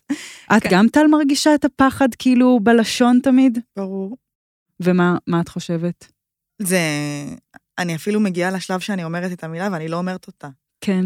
[0.58, 0.70] את כן.
[0.72, 3.60] גם טל מרגישה את הפחד כאילו בלשון תמיד?
[3.76, 4.18] ברור.
[4.80, 6.12] ומה מה את חושבת?
[6.62, 6.80] זה...
[7.78, 10.50] אני אפילו מגיעה לשלב שאני אומרת את המילה ואני לא אומרת אותה.
[10.82, 11.06] כן.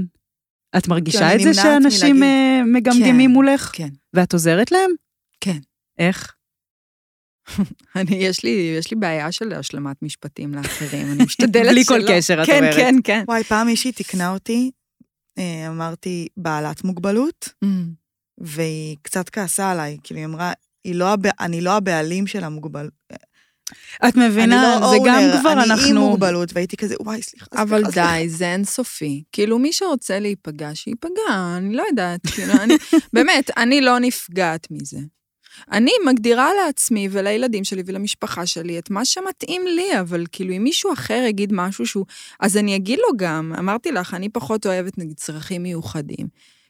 [0.77, 2.23] את מרגישה את זה שאנשים.
[2.23, 3.71] אה, מגמגמים כן, מולך?
[3.73, 3.89] כן.
[4.13, 4.89] ואת עוזרת להם?
[5.41, 5.59] כן.
[5.97, 6.33] איך?
[7.95, 11.97] אני, יש לי, יש לי בעיה של השלמת משפטים לאחרים, אני משתדלת בלי שלא.
[11.97, 12.75] כל קשר, את כן, אומרת.
[12.75, 13.23] כן, כן.
[13.27, 14.71] וואי, פעם מישהי תיקנה אותי,
[15.37, 17.67] אה, אמרתי, בעלת מוגבלות, Mm.
[18.37, 20.53] והיא קצת כעסה עליי, כאילו היא אמרה,
[20.87, 21.19] לא הב...
[21.39, 22.93] אני לא הבעלים של המוגבלות.
[24.07, 26.09] את מבינה, אני לא זה גם אונר, כבר אני עם אנחנו...
[26.09, 27.63] מוגבלות, והייתי כזה, וואי, סליחה, סליחה.
[27.63, 29.23] אבל סליחה." די, זה אינסופי.
[29.31, 32.27] כאילו, מי שרוצה להיפגע, שייפגע, אני לא יודעת.
[32.27, 32.73] כאילו, אני,
[33.13, 34.97] באמת, אני לא נפגעת מזה.
[35.71, 40.93] אני מגדירה לעצמי ולילדים שלי ולמשפחה שלי את מה שמתאים לי, אבל כאילו, אם מישהו
[40.93, 42.05] אחר יגיד משהו שהוא...
[42.39, 46.27] אז אני אגיד לו גם, אמרתי לך, אני פחות אוהבת נגיד צרכים מיוחדים.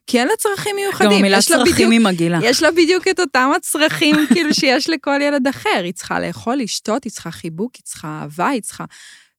[0.08, 1.12] כי אין לה צרכים מיוחדים.
[1.12, 2.39] גם המילה צרכים בדיוק- היא מגעילה.
[2.43, 5.82] יש לה בדיוק את אותם הצרכים כאילו שיש לכל ילד אחר.
[5.84, 8.86] היא צריכה לאכול, לשתות, היא צריכה חיבוק, היא צריכה אהבה, היא צריכה...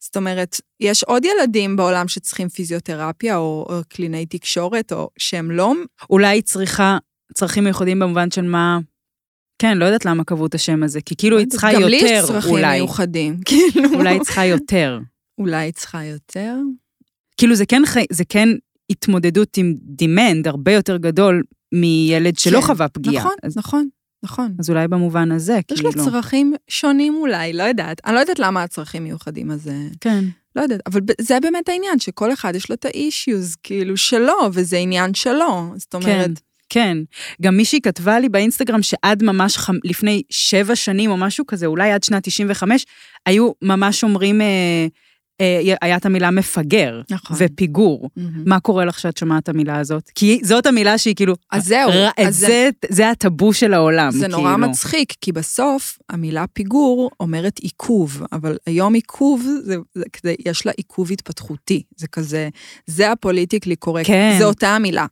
[0.01, 5.73] זאת אומרת, יש עוד ילדים בעולם שצריכים פיזיותרפיה או, או קלינאי תקשורת, או שהם לא...
[6.11, 6.99] אולי היא צריכה
[7.35, 8.79] צרכים מיוחדים במובן של מה...
[9.59, 12.03] כן, לא יודעת למה קבעו את השם הזה, כי כאילו היא צריכה גם לי יש
[12.03, 12.79] יותר, צרכים אולי.
[12.81, 13.95] מיוחדים, כאילו.
[13.95, 14.99] אולי היא צריכה יותר.
[15.39, 16.57] אולי היא צריכה יותר?
[17.37, 18.49] כאילו זה כן, חי- זה כן
[18.91, 21.43] התמודדות עם דימנד הרבה יותר גדול
[21.75, 23.15] מילד שלא כן, חווה פגיעה.
[23.25, 23.89] נכון, אז, נכון,
[24.25, 24.55] נכון.
[24.59, 25.91] אז אולי במובן הזה, יש כאילו.
[25.97, 28.01] לו צרכים שונים אולי, לא יודעת.
[28.07, 29.69] אני לא יודעת למה הצרכים מיוחדים, אז...
[29.69, 30.25] אה, כן.
[30.57, 34.77] לא יודעת, אבל זה באמת העניין, שכל אחד יש לו את ה-issues, כאילו, שלו, וזה
[34.77, 35.73] עניין שלו.
[35.77, 36.33] זאת אומרת, כן,
[36.69, 36.99] כן.
[37.43, 39.75] גם מישהי כתבה לי באינסטגרם שעד ממש חמ...
[39.85, 42.85] לפני שבע שנים או משהו כזה, אולי עד שנת 95,
[43.27, 44.87] היו ממש אומרים, אה,
[45.41, 47.37] אה, היה את המילה מפגר נכון.
[47.41, 48.11] ופיגור.
[48.17, 48.43] מהמם.
[48.47, 50.11] מה קורה לך שאת שומעת את המילה הזאת?
[50.15, 51.35] כי זאת המילה שהיא כאילו...
[51.53, 54.39] אז זהו, ר- אז זה- זה, זה הטאבו של העולם, זה כאילו.
[54.39, 60.67] נורא מצחיק, כי בסוף המילה פיגור אומרת עיכוב, אבל היום עיכוב, זה, זה כזה, יש
[60.67, 61.83] לה עיכוב התפתחותי.
[61.97, 62.49] זה כזה,
[62.87, 64.37] זה הפוליטיקלי קורקט, כן.
[64.39, 65.07] זה אותה המילה.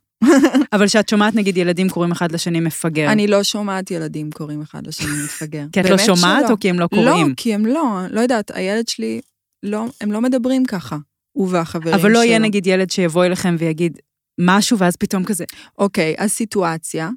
[0.73, 3.11] אבל כשאת שומעת, נגיד, ילדים קוראים אחד לשני מפגר.
[3.11, 5.65] אני לא שומעת ילדים קוראים אחד לשני מפגר.
[5.71, 6.53] כי את לא שומעת שלא.
[6.53, 7.33] או כי הם לא לא, קוראים?
[7.35, 9.21] כי הם לא, לא יודעת, הילד שלי,
[9.63, 10.97] לא, הם לא מדברים ככה,
[11.31, 12.01] הוא והחברים שלו.
[12.01, 13.97] אבל לא יהיה נגיד ילד שיבוא אליכם ויגיד
[14.39, 15.45] משהו, ואז פתאום כזה,
[15.77, 17.09] אוקיי, אז סיטואציה,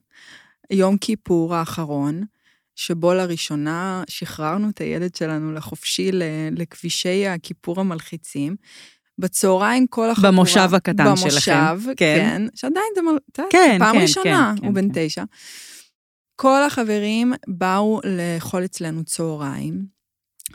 [0.70, 2.22] יום כיפור האחרון,
[2.76, 6.10] שבו לראשונה שחררנו את הילד שלנו לחופשי
[6.52, 8.56] לכבישי הכיפור המלחיצים.
[9.18, 10.33] בצהריים כל החבורה...
[10.33, 11.52] במושב הקטן במושב, שלכם.
[11.87, 11.94] כן.
[11.96, 11.96] כן.
[11.96, 13.02] כן, שעדיין זה...
[13.02, 15.07] מל- כן, פעם כן, ראשונה, כן, הוא כן, בן כן.
[15.09, 15.24] תשע.
[16.37, 19.98] כל החברים באו לאכול אצלנו צהריים.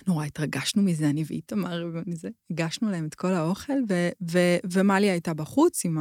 [0.08, 2.30] נורא התרגשנו מזה, אני ואיתמר ומזה.
[2.52, 5.98] הגשנו להם את כל האוכל, ו- ו- ומליה הייתה בחוץ עם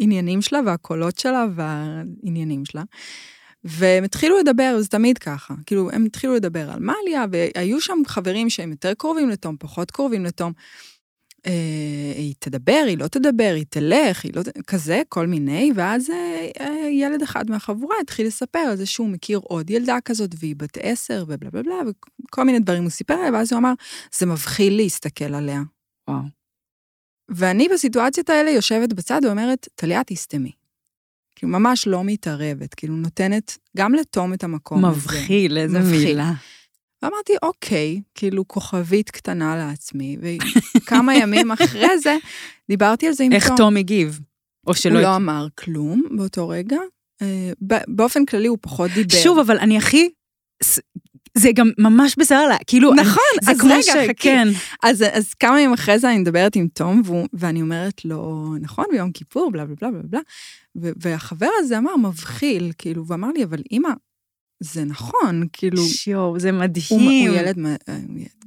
[0.00, 2.82] העניינים שלה והקולות שלה והעניינים שלה.
[3.64, 5.54] והם התחילו לדבר, זה תמיד ככה.
[5.66, 10.24] כאילו, הם התחילו לדבר על מליה, והיו שם חברים שהם יותר קרובים לתום, פחות קרובים
[10.24, 10.52] לתום.
[11.46, 14.42] אה, היא תדבר, היא לא תדבר, היא תלך, היא לא...
[14.66, 19.38] כזה, כל מיני, ואז אה, אה, ילד אחד מהחבורה התחיל לספר על זה שהוא מכיר
[19.38, 21.90] עוד ילדה כזאת, והיא בת עשר, ובלה בלה בלה,
[22.26, 23.72] וכל מיני דברים הוא סיפר עליה, ואז הוא אמר,
[24.18, 25.62] זה מבחיל להסתכל עליה.
[26.10, 26.22] וואו.
[27.28, 30.52] ואני בסיטואציות האלה יושבת בצד ואומרת, טליה, תסתמי.
[31.36, 34.96] כאילו, ממש לא מתערבת, כאילו, נותנת גם לתום את המקום הזה.
[34.96, 36.06] מבחיל, איזה מבחיל.
[36.06, 36.32] מילה.
[37.02, 40.16] ואמרתי, אוקיי, כאילו כוכבית קטנה לעצמי,
[40.76, 42.16] וכמה ימים אחרי זה
[42.68, 43.56] דיברתי על זה עם איך תום.
[43.56, 44.20] תום הגיב?
[44.66, 44.94] או שלא...
[44.94, 46.78] הוא לא אמר כלום באותו רגע.
[47.22, 47.52] אה,
[47.88, 49.16] באופן כללי הוא פחות דיבר.
[49.22, 50.10] שוב, אבל אני הכי...
[51.38, 52.92] זה גם ממש בסדר לה, כאילו...
[52.92, 53.88] אני- נכון, זה אז רגע, ש...
[53.90, 54.14] חכי.
[54.16, 54.48] כן.
[54.82, 58.84] אז, אז כמה ימים אחרי זה אני מדברת עם תום, והוא, ואני אומרת לו, נכון,
[58.90, 60.20] ביום כיפור, בלה בלה בלה בלה
[60.74, 63.88] בלה, והחבר הזה אמר, מבחיל, כאילו, ואמר לי, אבל אימא,
[64.60, 66.84] זה נכון, כאילו, שיו, זה מדהים.
[66.88, 67.58] הוא אה, הוא ילד-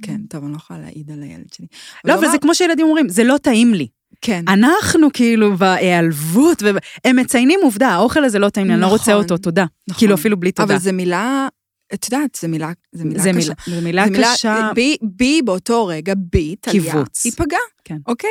[0.02, 1.66] כן, טוב, אני לא יכולה להעיד על הילד שלי.
[2.04, 3.86] לא, אבל זה כמו שילדים אומרים, זה לא טעים לי.
[4.22, 4.44] כן.
[4.48, 9.22] אנחנו כאילו בהיעלבות, והם מציינים עובדה, האוכל הזה לא טעים לי, אני לא רוצה נכון,
[9.22, 9.64] אותו, תודה.
[9.88, 9.98] נכון.
[9.98, 10.74] כאילו אפילו בלי תודה.
[10.74, 11.48] אבל זו מילה,
[11.94, 13.52] את יודעת, זו מילה, זו מילה זה קשה.
[13.66, 14.70] זו מילה זו מילה- קשה.
[14.74, 17.24] בי, בי באותו רגע, בי, טליה, קיבוץ.
[17.24, 17.96] היא פגעה, כן.
[18.06, 18.30] אוקיי?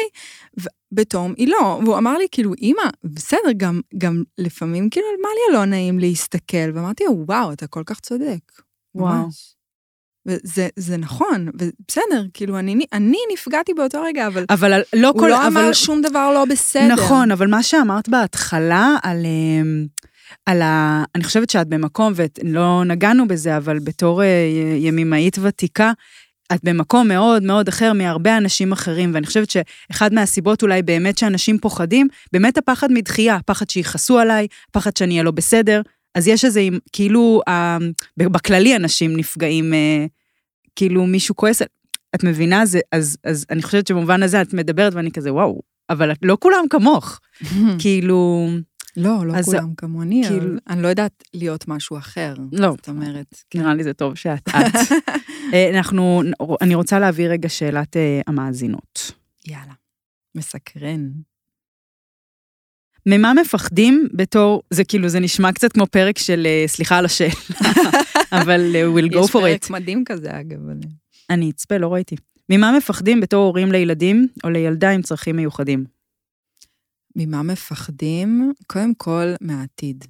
[0.92, 5.58] ובתום היא לא, והוא אמר לי, כאילו, אימא, בסדר, גם, גם לפעמים כאילו, מה לי
[5.58, 6.72] לא נעים להסתכל?
[6.74, 8.40] ואמרתי לו, וואו, אתה כל כך צודק.
[8.96, 9.24] וואו.
[9.26, 9.56] ממש.
[10.26, 15.20] וזה זה נכון, ובסדר, כאילו, אני, אני נפגעתי באותו רגע, אבל אבל לא כל...
[15.20, 16.94] הוא לא אבל- אמר שום דבר לא בסדר.
[16.94, 19.86] נכון, אבל מה שאמרת בהתחלה על, אמ,
[20.46, 21.04] על ה...
[21.16, 24.28] אני חושבת שאת במקום, ולא נגענו בזה, אבל בתור אה,
[24.80, 25.92] ימימאית ותיקה,
[26.54, 31.58] את במקום מאוד מאוד אחר מהרבה אנשים אחרים, ואני חושבת שאחד מהסיבות אולי באמת שאנשים
[31.60, 35.82] פוחדים, באמת הפחד מדחייה, הפחד שיכעסו עליי, פחד שאני אהיה לא בסדר,
[36.16, 36.62] אז יש איזה,
[36.92, 37.78] כאילו, אה,
[38.18, 40.06] בכללי אנשים נפגעים, אה,
[40.76, 41.62] כאילו מישהו כועס,
[42.16, 42.66] את מבינה?
[42.66, 46.38] זה, אז, אז אני חושבת שבמובן הזה את מדברת ואני כזה, וואו, אבל את- לא
[46.40, 47.20] כולם כמוך.
[47.80, 48.50] כאילו,
[49.04, 52.34] לא, לא אז- כולם כמוני, כאילו- אבל אני לא יודעת להיות משהו אחר.
[52.52, 52.72] לא.
[52.78, 54.76] זאת אומרת, נראה לי זה טוב שאת את.
[55.54, 56.22] אה, אנחנו,
[56.62, 59.12] אני רוצה להביא רגע שאלת אה, המאזינות.
[59.48, 59.74] יאללה,
[60.36, 61.10] מסקרן.
[63.06, 67.34] ממה מפחדים בתור, זה כאילו, זה נשמע קצת כמו פרק של, אה, סליחה על השאלה,
[68.42, 69.72] אבל אה, we'll go יש for פרק it.
[69.72, 70.60] מדהים כזה, אגב.
[71.30, 72.16] אני אצפה, לא ראיתי.
[72.50, 75.99] ממה מפחדים בתור הורים לילדים או לילדה עם צרכים מיוחדים?
[77.20, 78.54] ממה מפחדים?
[78.68, 80.06] קודם כל, מהעתיד.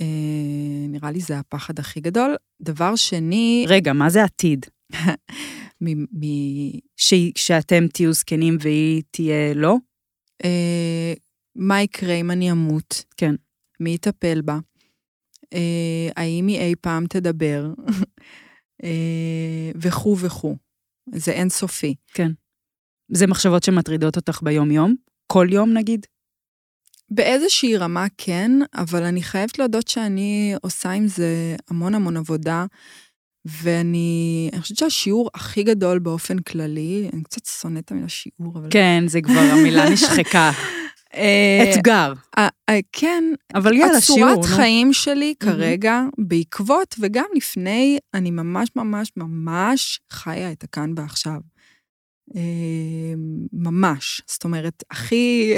[0.00, 2.36] אה, נראה לי זה הפחד הכי גדול.
[2.62, 4.66] דבר שני, רגע, מה זה עתיד?
[5.84, 7.14] מ- מ- ש...
[7.36, 9.76] שאתם תהיו זקנים והיא תהיה לא?
[10.44, 11.12] אה,
[11.56, 13.04] מה יקרה אם אני אמות?
[13.16, 13.34] כן.
[13.80, 14.58] מי יטפל בה?
[15.54, 17.72] אה, האם היא אי פעם תדבר?
[18.84, 20.56] אה, וכו' וכו'.
[21.14, 21.94] זה אינסופי.
[23.12, 25.09] זה מחשבות שמטרידות אותך ביום-יום?
[25.32, 26.06] כל יום נגיד?
[27.10, 32.64] באיזושהי רמה כן, אבל אני חייבת להודות שאני עושה עם זה המון המון עבודה,
[33.44, 38.68] ואני אני חושבת שהשיעור הכי גדול באופן כללי, אני קצת שונאת את המילה שיעור, אבל...
[38.70, 40.50] כן, זה כבר המילה נשחקה.
[41.14, 42.12] אה, אתגר.
[42.38, 43.24] אה, אה, כן,
[43.54, 44.44] אבל יאללה, שיעור, הצורת.
[44.44, 51.40] חיים שלי כרגע, בעקבות וגם לפני, אני ממש ממש ממש חיה את הכאן ועכשיו.
[52.36, 53.14] אה,
[53.52, 54.22] ממש.
[54.26, 55.54] זאת אומרת, הכי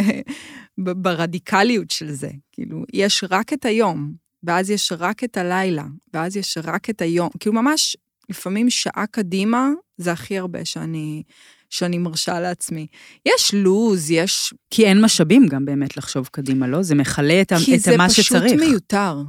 [0.79, 2.31] ברדיקליות של זה.
[2.53, 4.13] כאילו, יש רק את היום,
[4.43, 7.29] ואז יש רק את הלילה, ואז יש רק את היום.
[7.41, 7.97] כאילו, ממש,
[8.29, 11.23] לפעמים שעה קדימה, זה הכי הרבה שאני,
[11.71, 12.87] שאני מרשה לעצמי.
[13.27, 16.83] יש לו"ז, יש כי אין משאבים גם באמת לחשוב קדימה, לא?
[16.83, 18.61] זה מכלה את, כי את זה מה פשוט שצריך.
[18.61, 19.23] מיותר.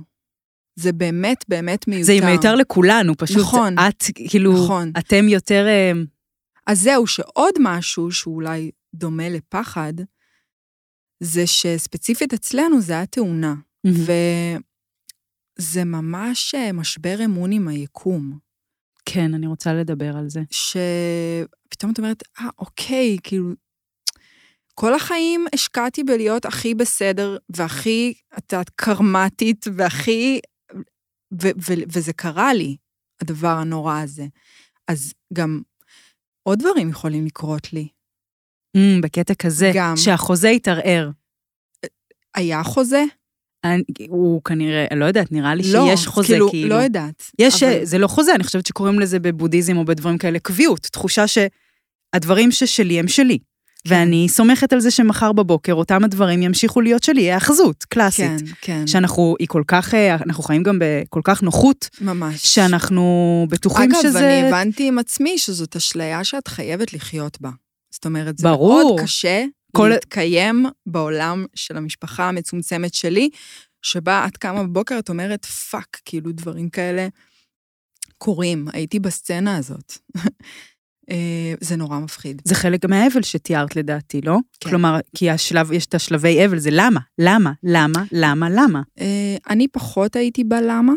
[0.76, 2.06] זה באמת באמת מיותר.
[2.06, 3.76] זה מיותר לכולנו, פשוט נכון.
[3.80, 4.92] את, כאילו, נכון.
[4.98, 5.66] אתם יותר...
[6.68, 9.94] אז זהו, שעוד משהו שהוא אולי דומה לפחד,
[11.20, 13.56] זה שספציפית אצלנו זה היה תאונה.
[15.60, 18.40] וזה ממש אה, משבר אמון עם היקום.
[19.06, 20.42] כן, אני רוצה לדבר על זה.
[20.52, 23.50] שפתאום את אומרת, אה, אוקיי, כאילו,
[24.76, 30.40] כל החיים השקעתי בלהיות הכי בסדר, והכי, את יודעת, קרמטית, והכי...
[31.42, 32.78] ו- ו- וזה קרה לי,
[33.22, 34.26] הדבר הנורא הזה.
[34.88, 35.62] אז גם
[36.44, 37.88] עוד דברים יכולים לקרות לי.
[38.78, 39.98] Mm, בקטע כזה, גם.
[39.98, 41.10] שהחוזה יתערער.
[42.36, 43.04] היה חוזה?
[43.64, 46.50] אני- הוא כנראה, לא יודעת, נראה לי לא, שיש חוזה, כאילו.
[46.50, 46.70] כאילו.
[46.70, 47.32] לא יודעת.
[47.40, 51.24] יש, אבל- זה לא חוזה, אני חושבת שקוראים לזה בבודהיזם או בדברים כאלה קביעות, תחושה
[51.28, 53.38] שהדברים ששלי הם שלי.
[53.88, 58.40] ואני סומכת על זה שמחר בבוקר אותם הדברים ימשיכו להיות שלי, היאחזות קלאסית.
[58.40, 62.56] כן, כן, שאנחנו, היא כל כך, אה, אנחנו חיים גם בכל כך נוחות, ממש.
[62.56, 64.20] שאנחנו בטוחים אגב, שזה...
[64.20, 67.50] אני הבנתי עם עצמי שזאת אשליה שאת חייבת לחיות בה.
[67.92, 68.84] זאת אומרת, זה ברור.
[68.84, 69.88] מאוד קשה כל...
[69.88, 73.30] להתקיים בעולם של המשפחה המצומצמת שלי,
[73.82, 77.08] שבה את קמה בבוקר, את אומרת, fuck, כאילו דברים כאלה
[78.18, 78.68] קורים.
[78.74, 79.98] הייתי בסצנה הזאת.
[81.10, 82.42] אה, זה נורא מפחיד.
[82.46, 84.38] זה חלק מהאבל שתיארת לדעתי, לא?
[84.60, 84.70] כן.
[84.70, 87.00] כלומר, כי השלב, יש את השלבי אבל, זה למה?
[87.20, 87.52] למה?
[87.64, 88.04] למה?
[88.12, 88.48] למה?
[88.50, 88.82] למה?
[89.00, 90.94] אה, אני פחות הייתי בלמה.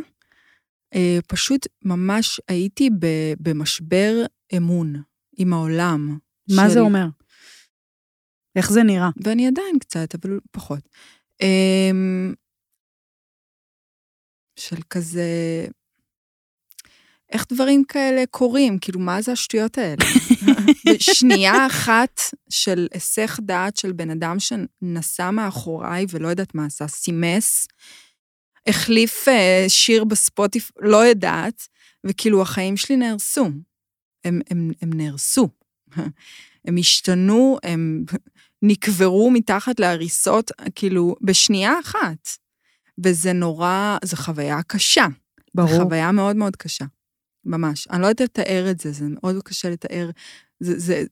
[0.94, 2.90] אה, פשוט ממש הייתי
[3.40, 4.24] במשבר
[4.56, 5.02] אמון
[5.36, 6.18] עם העולם.
[6.50, 7.06] מה של- זה אומר?
[8.56, 9.08] איך זה נראה?
[9.24, 10.88] ואני עדיין קצת, אבל פחות.
[11.42, 12.34] אמ,
[14.58, 15.22] של כזה...
[17.32, 18.78] איך דברים כאלה קורים?
[18.78, 20.04] כאילו, מה זה השטויות האלה?
[20.88, 27.66] בשנייה אחת של היסח דעת של בן אדם שנסע מאחוריי ולא יודעת מה עשה, סימס,
[28.66, 31.68] החליף אה, שיר בספוטיפ, לא יודעת,
[32.06, 33.50] וכאילו החיים שלי נהרסו.
[34.24, 35.48] הם, הם, הם נהרסו.
[36.64, 38.04] הם השתנו, הם
[38.62, 42.28] נקברו מתחת להריסות, כאילו, בשנייה אחת.
[43.04, 45.06] וזה נורא, זו חוויה קשה.
[45.54, 45.82] ברור.
[45.82, 46.84] חוויה מאוד מאוד קשה.
[47.46, 47.88] ממש.
[47.90, 50.10] אני לא יודעת לתאר את זה, זה מאוד קשה לתאר.
[50.60, 51.04] זה, זה,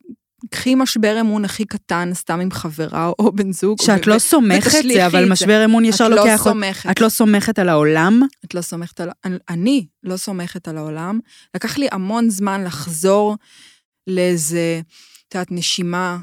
[0.50, 3.82] קחי משבר אמון הכי קטן, סתם עם חברה או בן זוג.
[3.82, 6.44] שאת לא סומכת, זה, אבל משבר אמון ישר את לא לוקח...
[6.44, 6.90] סומכת.
[6.90, 8.20] את לא סומכת על העולם?
[8.44, 9.10] את לא סומכת על...
[9.24, 11.18] אני- אני לא סומכת על העולם.
[11.54, 13.36] לקח לי המון זמן לחזור
[14.06, 14.80] לאיזה,
[15.28, 16.18] את יודעת, נשימה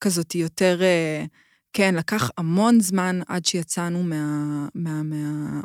[0.00, 0.82] כזאת יותר...
[0.82, 1.24] אה,
[1.72, 4.66] כן, לקח המון זמן עד שיצאנו מה...
[4.74, 5.60] מה, מה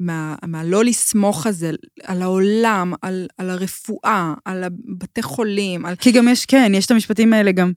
[0.00, 1.70] מה, מה לא לסמוך הזה,
[2.04, 5.96] על העולם, על, על הרפואה, על הבתי חולים, על...
[5.96, 7.72] כי גם יש, כן, יש את המשפטים האלה גם...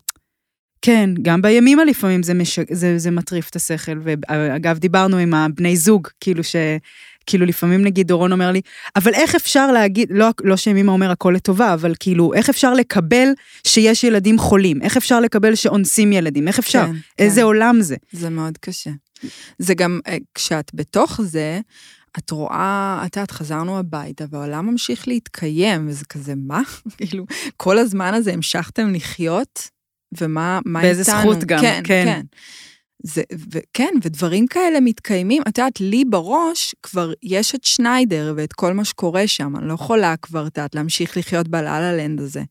[0.81, 2.59] כן, גם בימימה לפעמים זה, מש...
[2.71, 6.55] זה, זה מטריף את השכל, ואגב, דיברנו עם הבני זוג, כאילו ש...
[7.25, 8.61] כאילו לפעמים נגיד דורון אומר לי,
[8.95, 13.27] אבל איך אפשר להגיד, לא, לא שימימה אומר הכל לטובה, אבל כאילו, איך אפשר לקבל
[13.67, 14.81] שיש ילדים חולים?
[14.81, 16.47] איך אפשר לקבל שאונסים ילדים?
[16.47, 16.85] איך אפשר?
[16.85, 17.45] כן, איזה כן.
[17.45, 17.95] עולם זה?
[18.11, 18.91] זה מאוד קשה.
[19.59, 21.59] זה גם, אה, כשאת בתוך זה,
[22.17, 26.61] את רואה, את יודעת, חזרנו הביתה, והעולם ממשיך להתקיים, וזה כזה, מה?
[26.97, 27.25] כאילו,
[27.57, 29.69] כל הזמן הזה המשכתם לחיות,
[30.17, 31.33] ומה מה באיזה איתנו?
[31.33, 32.03] זכות גם, כן, כן.
[32.05, 32.21] כן.
[33.03, 33.21] זה,
[33.51, 35.41] וכן, ודברים כאלה מתקיימים.
[35.47, 39.73] את יודעת, לי בראש כבר יש את שניידר ואת כל מה שקורה שם, אני לא
[39.73, 42.43] יכולה כבר, את יודעת, להמשיך לחיות בלה לנד הזה.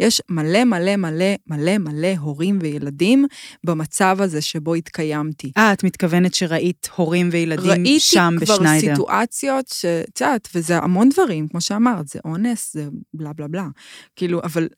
[0.00, 3.26] יש מלא מלא מלא מלא מלא הורים וילדים
[3.64, 5.52] במצב הזה שבו התקיימתי.
[5.56, 8.70] אה, את מתכוונת שראית הורים וילדים שם בשניידר.
[8.70, 13.48] ראיתי כבר סיטואציות שאת יודעת, וזה המון דברים, כמו שאמרת, זה אונס, זה בלה בלה
[13.48, 13.66] בלה.
[14.16, 14.68] כאילו, אבל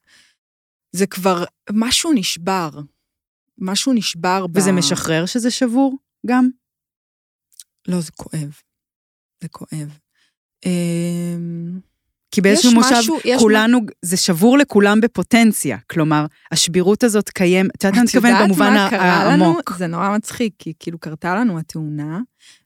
[0.93, 2.70] זה כבר, משהו נשבר.
[3.59, 4.57] משהו נשבר ב...
[4.57, 5.97] וזה משחרר שזה שבור
[6.27, 6.49] גם?
[7.89, 8.61] לא, זה כואב.
[9.43, 9.99] זה כואב.
[10.67, 11.81] אמ,
[12.31, 13.87] כי באיזשהו מושב, משהו, כולנו, מה...
[14.03, 15.79] זה שבור לכולם בפוטנציה.
[15.91, 19.75] כלומר, השבירות הזאת קיים, את יודעת מה אני מתכוונת במובן העמוק.
[19.79, 22.21] זה נורא מצחיק, כי כאילו קרתה לנו התאונה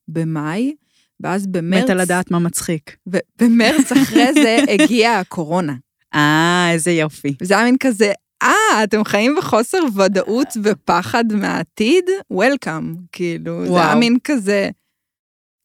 [0.09, 0.75] במאי,
[1.21, 1.85] ואז במרץ...
[1.85, 2.97] מתה לדעת מה מצחיק.
[3.07, 5.75] ובמרץ אחרי זה הגיעה הקורונה.
[6.15, 7.35] אה, איזה יופי.
[7.43, 8.13] זה היה מין כזה,
[8.43, 12.05] אה, אתם חיים בחוסר ודאות ופחד מהעתיד?
[12.31, 13.75] וולקאם, כאילו, וואו.
[13.75, 14.71] זה היה מין כזה,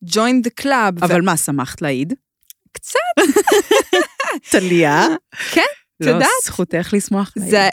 [0.05, 1.05] join the club.
[1.05, 1.25] אבל ו...
[1.25, 2.13] מה, שמחת להעיד?
[2.71, 2.99] קצת.
[4.51, 5.07] טליה?
[5.51, 6.21] כן, את לא, יודעת.
[6.21, 7.51] לא, זכותך לשמוח להעיד.
[7.51, 7.69] זה,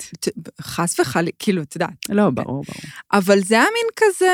[0.61, 1.91] חס וחלילה, כאילו, את יודעת.
[2.09, 2.65] לא, ברור, ברור.
[3.13, 4.33] אבל זה היה מין כזה,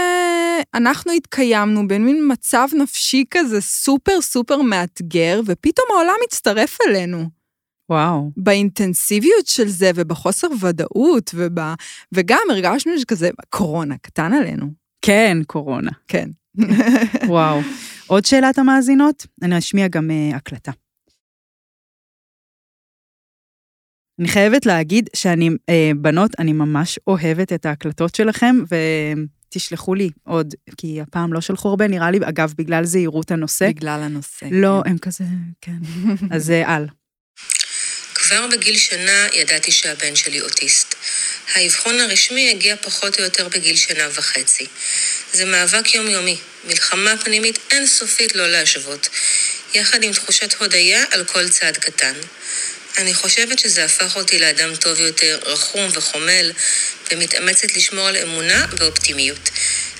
[0.75, 7.40] אנחנו התקיימנו בין מין מצב נפשי כזה סופר סופר מאתגר, ופתאום העולם הצטרף אלינו.
[7.91, 8.31] וואו.
[8.37, 11.59] באינטנסיביות של זה ובחוסר ודאות, וב...
[12.13, 14.67] וגם הרגשנו שכזה, קורונה, קטן עלינו.
[15.03, 15.91] כן, קורונה.
[16.09, 16.31] כן.
[17.29, 17.61] וואו.
[18.07, 19.27] עוד שאלת המאזינות?
[19.43, 20.73] אני אשמיע גם uh, הקלטה.
[24.21, 28.57] אני חייבת להגיד שאני, uh, בנות, אני ממש אוהבת את ההקלטות שלכם,
[29.49, 33.69] ותשלחו לי עוד, כי הפעם לא שלחו הרבה, נראה לי, אגב, בגלל זהירות הנושא.
[33.69, 34.47] בגלל הנושא.
[34.51, 34.91] לא, כן.
[34.91, 35.25] הם כזה,
[35.61, 35.79] כן.
[36.35, 36.87] אז uh, על.
[38.31, 40.95] כבר בגיל שנה ידעתי שהבן שלי אוטיסט.
[41.55, 44.67] האבחון הרשמי הגיע פחות או יותר בגיל שנה וחצי.
[45.33, 49.09] זה מאבק יומיומי, מלחמה פנימית אינסופית לא להשוות,
[49.75, 52.13] יחד עם תחושת הודיה על כל צעד קטן.
[52.99, 56.53] אני חושבת שזה הפך אותי לאדם טוב יותר, רחום וחומל,
[57.11, 59.51] ומתאמצת לשמור על אמונה ואופטימיות.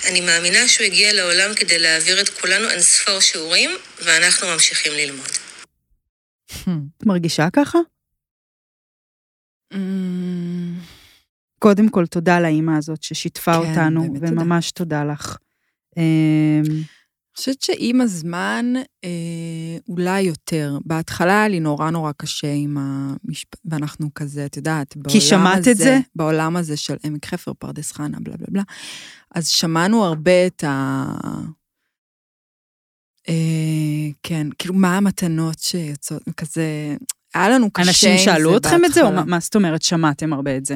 [0.05, 5.31] אני מאמינה שהוא הגיע לעולם כדי להעביר את כולנו אינספור שיעורים, ואנחנו ממשיכים ללמוד.
[6.51, 7.79] את מרגישה ככה?
[11.59, 14.99] קודם כל, תודה לאימא הזאת ששיתפה כן, אותנו, וממש תודה.
[14.99, 15.37] תודה לך.
[15.97, 16.63] אמ,
[17.31, 20.77] אני חושבת שעם הזמן, אה, אולי יותר.
[20.85, 25.19] בהתחלה היה לי נורא נורא קשה עם המשפט, ואנחנו כזה, את יודעת, בעולם הזה...
[25.19, 25.99] כי שמעת הזה, את זה?
[26.15, 28.63] בעולם הזה של עמק חפר, פרדס חנה, בלה בלה בלה.
[29.35, 31.05] אז שמענו הרבה את ה...
[33.29, 36.95] אה, כן, כאילו, מה המתנות שיוצאות, כזה...
[37.33, 38.13] היה לנו קשה עם זה בהתחלה.
[38.13, 40.73] אנשים שאלו אתכם את זה, או מה, מה זאת אומרת שמעתם הרבה את זה?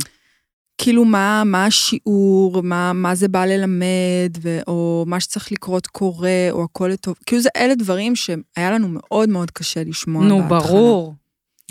[0.77, 6.47] כאילו, מה, מה השיעור, מה, מה זה בא ללמד, ו, או מה שצריך לקרות קורה,
[6.51, 7.15] או הכל לטוב.
[7.25, 10.59] כאילו, זה אלה דברים שהיה לנו מאוד מאוד קשה לשמוע נו, בהתחלה.
[10.59, 11.15] ברור.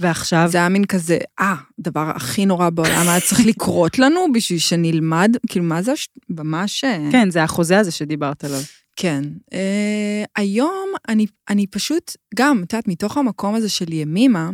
[0.00, 0.48] ועכשיו?
[0.50, 5.36] זה היה מין כזה, אה, הדבר הכי נורא בעולם היה צריך לקרות לנו בשביל שנלמד,
[5.46, 5.92] כאילו, מה זה,
[6.28, 6.84] ממש...
[6.84, 8.60] אה, כן, זה החוזה הזה שדיברת עליו.
[8.96, 9.24] כן.
[9.52, 14.50] אה, היום אני, אני פשוט, גם, את יודעת, מתוך המקום הזה של ימימה,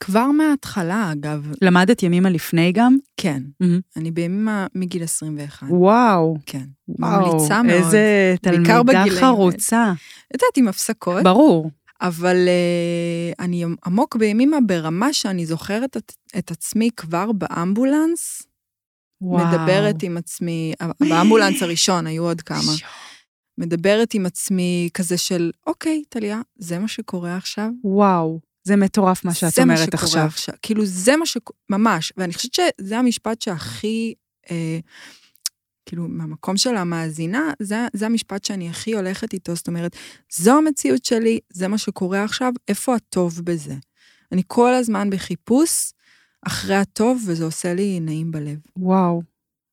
[0.00, 1.52] כבר מההתחלה, אגב.
[1.62, 2.96] למדת ימימה לפני גם?
[3.16, 3.42] כן.
[3.62, 3.80] Mm-hmm.
[3.96, 5.66] אני בימימה מגיל 21.
[5.70, 6.36] וואו.
[6.46, 6.64] כן.
[6.88, 7.74] וואו, ממליצה מאוד.
[7.74, 9.92] איזה תלמידה חרוצה.
[10.34, 11.22] יודעת, עם הפסקות.
[11.22, 11.70] ברור.
[12.00, 18.42] אבל uh, אני עמוק בימימה ברמה שאני זוכרת את, את עצמי כבר באמבולנס.
[19.20, 19.46] וואו.
[19.46, 22.72] מדברת עם עצמי, באמבולנס הראשון, היו עוד כמה.
[23.58, 27.68] מדברת עם עצמי כזה של, אוקיי, טליה, זה מה שקורה עכשיו.
[27.84, 28.40] וואו.
[28.66, 29.98] זה מטורף מה שאת אומרת עכשיו.
[29.98, 30.54] זה מה שקורה עכשיו.
[30.62, 31.36] כאילו, זה מה ש...
[31.70, 32.12] ממש.
[32.16, 34.14] ואני חושבת שזה המשפט שהכי...
[34.50, 34.78] אה,
[35.86, 39.96] כאילו, מהמקום של המאזינה, זה, זה המשפט שאני הכי הולכת איתו, זאת אומרת,
[40.32, 43.74] זו המציאות שלי, זה מה שקורה עכשיו, איפה הטוב בזה?
[44.32, 45.92] אני כל הזמן בחיפוש
[46.46, 48.58] אחרי הטוב, וזה עושה לי נעים בלב.
[48.76, 49.22] וואו,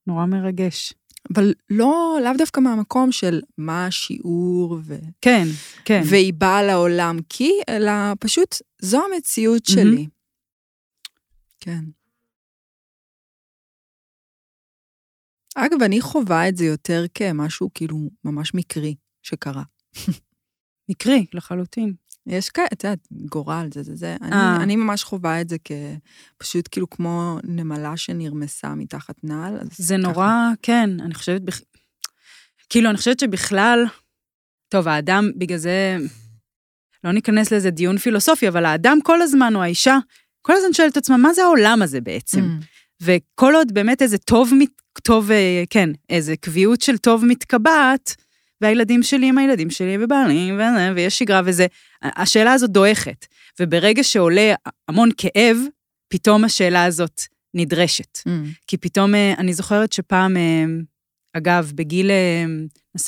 [0.06, 0.94] נורא מרגש.
[1.32, 4.96] אבל לא, לאו דווקא מהמקום של מה השיעור ו...
[5.20, 5.44] כן,
[5.84, 6.02] כן.
[6.10, 10.06] והיא באה לעולם כי, אלא פשוט זו המציאות שלי.
[11.60, 11.84] כן.
[15.54, 19.62] אגב, אני חווה את זה יותר כמשהו כאילו ממש מקרי שקרה.
[20.90, 21.94] מקרי, לחלוטין.
[22.26, 24.16] יש כאלה, את יודעת, גורל, זה זה זה.
[24.22, 24.56] אני, אה.
[24.56, 25.56] אני ממש חווה את זה
[26.38, 29.58] כפשוט כאילו כמו נמלה שנרמסה מתחת נעל.
[29.76, 30.12] זה ככה.
[30.12, 31.60] נורא, כן, אני חושבת, בכ...
[32.68, 33.84] כאילו, אני חושבת שבכלל,
[34.68, 35.96] טוב, האדם, בגלל זה,
[37.04, 39.98] לא ניכנס לאיזה דיון פילוסופי, אבל האדם כל הזמן, או האישה,
[40.42, 42.40] כל הזמן שואלת את עצמה, מה זה העולם הזה בעצם?
[42.40, 42.64] Mm.
[43.02, 44.52] וכל עוד באמת איזה טוב
[45.02, 48.16] טוב, אה, כן, איזה קביעות של טוב מתקבעת,
[48.64, 51.66] והילדים שלי הם הילדים שלי ובעלי, וזה, ויש שגרה וזה.
[52.02, 53.26] השאלה הזאת דועכת,
[53.60, 54.54] וברגע שעולה
[54.88, 55.56] המון כאב,
[56.08, 57.20] פתאום השאלה הזאת
[57.54, 58.18] נדרשת.
[58.18, 58.30] Mm.
[58.66, 60.64] כי פתאום, אה, אני זוכרת שפעם, אה,
[61.32, 62.44] אגב, בגיל, אה,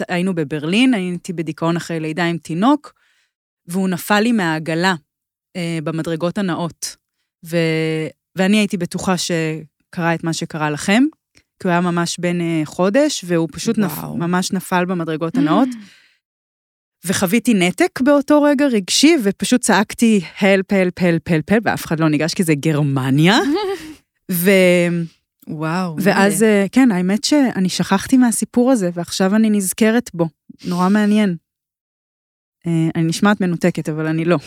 [0.08, 2.92] היינו בברלין, הייתי בדיכאון אחרי לידה עם תינוק,
[3.66, 4.94] והוא נפל לי מהעגלה
[5.84, 6.96] במדרגות הנאות.
[7.46, 7.56] ו,
[8.36, 11.02] ואני הייתי בטוחה שקרה את מה שקרה לכם,
[11.60, 13.98] כי הוא היה ממש בן אה, חודש, והוא פשוט נפ.
[14.14, 15.68] ממש נפל במדרגות הנאות.
[17.06, 22.08] וחוויתי נתק באותו רגע רגשי, ופשוט צעקתי, הלפ, הלפ, הלפ, הלפ, הלפ, ואף אחד לא
[22.08, 23.38] ניגש כי זה גרמניה.
[24.32, 24.50] ו...
[25.48, 25.96] וואו.
[26.02, 26.50] ואז, מלא.
[26.50, 30.28] אה, כן, האמת שאני שכחתי מהסיפור הזה, ועכשיו אני נזכרת בו.
[30.64, 31.36] נורא מעניין.
[32.66, 34.38] אה, אני נשמעת מנותקת, אבל אני לא.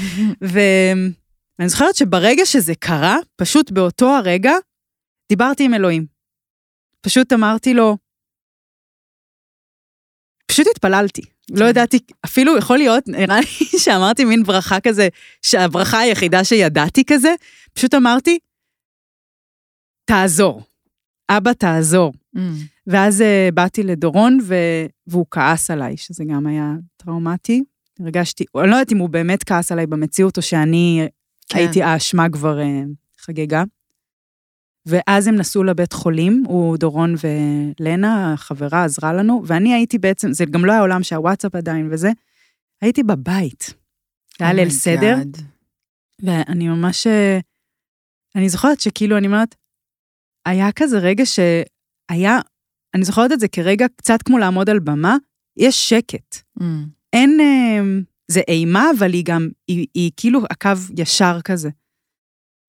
[0.50, 4.52] ואני זוכרת שברגע שזה קרה, פשוט באותו הרגע,
[5.28, 6.17] דיברתי עם אלוהים.
[7.00, 7.96] פשוט אמרתי לו,
[10.46, 11.22] פשוט התפללתי.
[11.50, 15.08] לא ידעתי, אפילו יכול להיות, נראה לי שאמרתי מין ברכה כזה,
[15.42, 17.34] שהברכה היחידה שידעתי כזה,
[17.72, 18.38] פשוט אמרתי,
[20.04, 20.62] תעזור.
[21.30, 22.12] אבא, תעזור.
[22.36, 22.40] Mm.
[22.86, 24.54] ואז uh, באתי לדורון, ו...
[25.06, 27.62] והוא כעס עליי, שזה גם היה טראומטי.
[28.00, 31.08] הרגשתי, אני לא יודעת אם הוא באמת כעס עליי במציאות, או שאני
[31.48, 31.58] כן.
[31.58, 32.64] הייתי האשמה כבר uh,
[33.20, 33.64] חגגה.
[34.88, 37.14] ואז הם נסעו לבית חולים, הוא, דורון
[37.80, 42.10] ולנה, החברה, עזרה לנו, ואני הייתי בעצם, זה גם לא היה עולם שהוואטסאפ עדיין וזה,
[42.82, 43.74] הייתי בבית.
[44.40, 45.42] היה ליל Oh my סדר, God.
[46.22, 47.06] ואני ממש...
[47.06, 47.38] אה,
[48.36, 49.54] אני זוכרת שכאילו, אני אומרת,
[50.46, 52.38] היה כזה רגע שהיה,
[52.94, 55.16] אני זוכרת את זה כרגע קצת כמו לעמוד על במה,
[55.56, 56.36] יש שקט.
[56.58, 56.62] Mm.
[57.12, 57.80] אין, אה,
[58.28, 61.70] זה אימה, אבל היא גם, היא, היא כאילו הקו ישר כזה.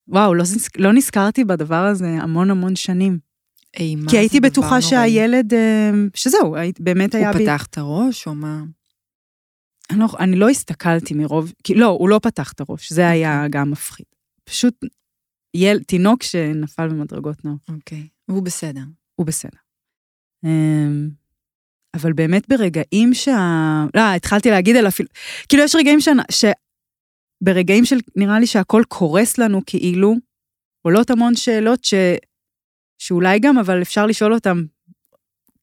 [0.10, 0.43] וואו, לא,
[0.78, 3.20] לא נזכרתי בדבר הזה המון המון שנים.
[3.78, 4.82] אימה כי הייתי בטוחה.
[4.82, 7.43] שהילד, אה, שזהו, באמת היה הוא בי...
[7.43, 8.62] פתח את הראש או מה?
[9.89, 13.45] אני לא, אני לא הסתכלתי מרוב, כי לא, הוא לא פתח את הראש, זה היה
[13.49, 14.05] גם מפחיד.
[14.43, 14.86] פשוט
[15.53, 18.07] יל, תינוק שנפל במדרגות נאור, אוקיי.
[18.26, 18.82] הוא בסדר.
[19.16, 19.57] הוא בסדר.
[20.45, 21.10] אמ,
[21.95, 23.86] אבל באמת ברגעים שה...
[23.95, 25.10] לא, התחלתי להגיד על אפילו...
[25.49, 26.45] כאילו, יש רגעים ש...
[27.42, 30.16] ברגעים של, נראה לי שהכל קורס לנו כאילו,
[30.82, 31.94] עולות המון שאלות ש...
[33.02, 34.64] שאולי גם, אבל אפשר לשאול אותן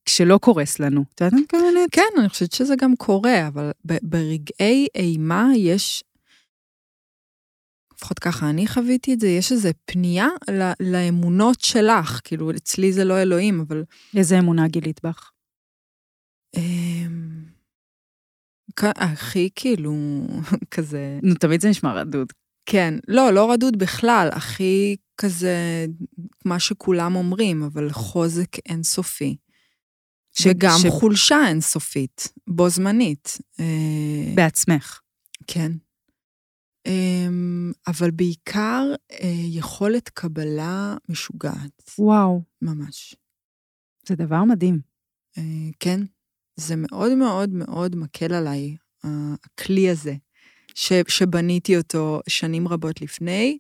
[0.05, 1.05] כשלא קורס לנו.
[1.15, 1.91] את יודעת מה אני מתכוונת?
[1.93, 3.71] כן, אני חושבת שזה גם קורה, אבל
[4.03, 6.05] ברגעי אימה יש,
[7.95, 13.05] לפחות ככה אני חוויתי את זה, יש איזו פנייה ל- לאמונות שלך, כאילו, אצלי זה
[13.05, 13.85] לא אלוהים, אבל...
[14.17, 15.31] איזה אמונה גילית בך?
[16.57, 17.36] אמ,
[18.85, 19.95] הכי כאילו,
[20.75, 21.19] כזה...
[21.23, 22.33] נו, תמיד זה נשמע רדוד.
[22.67, 25.87] כן, לא, לא רדוד בכלל, הכי כזה,
[26.45, 29.37] מה שכולם אומרים, אבל חוזק אינסופי.
[30.39, 33.39] ש- וגם ש- חולשה אינסופית, בו זמנית.
[33.61, 35.01] אה, בעצמך.
[35.47, 35.73] כן.
[36.87, 39.19] אמ, אבל בעיקר אה,
[39.49, 43.17] יכולת קבלה משוגעת, וואו, ממש.
[44.09, 44.81] זה דבר מדהים.
[45.39, 45.43] אה,
[45.81, 46.01] כן,
[46.57, 50.15] זה מאוד מאוד מאוד מקל עליי, הכלי הזה,
[50.75, 53.59] ש, שבניתי אותו שנים רבות לפני.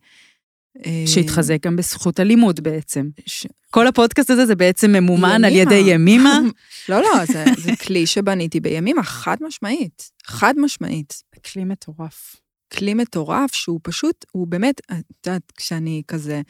[0.86, 3.08] אה, שהתחזק גם בזכות הלימוד בעצם.
[3.26, 3.46] ש...
[3.70, 6.40] כל הפודקאסט הזה זה בעצם ממומן על ידי ימימה.
[6.88, 11.22] לא, לא, זה, זה כלי שבניתי בימימה, חד משמעית, חד משמעית.
[11.52, 12.36] כלי מטורף.
[12.72, 16.42] כלי מטורף שהוא פשוט, הוא באמת, את יודעת, כשאני כזה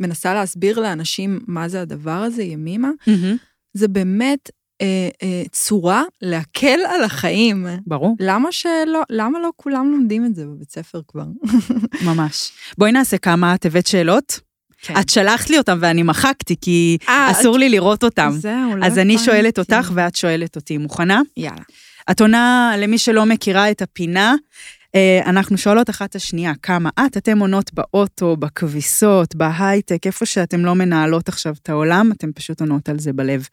[0.00, 2.90] מנסה להסביר לאנשים מה זה הדבר הזה, ימימה,
[3.74, 7.66] זה באמת אה, אה, צורה להקל על החיים.
[7.86, 11.26] ברור, למה שלא, למה לא כולם לומדים את זה בבית ספר כבר?
[12.06, 12.52] ממש.
[12.78, 14.40] בואי נעשה כמה, את הבאת שאלות?
[14.82, 14.94] כן.
[15.00, 18.30] את שלחת לי אותם ואני מחקתי, כי אה, אסור לי לראות אותם.
[18.32, 19.74] זהו, לא אז אני שואלת הבנתי.
[19.74, 20.78] אותך ואת שואלת אותי.
[20.78, 21.20] מוכנה?
[21.36, 21.62] יאללה.
[22.10, 24.34] את עונה, למי שלא מכירה את הפינה,
[24.94, 30.64] אה, אנחנו שואלות אחת את השנייה, כמה את, אתם עונות באוטו, בכביסות, בהייטק, איפה שאתם
[30.64, 33.48] לא מנהלות עכשיו את העולם, אתם פשוט עונות על זה בלב.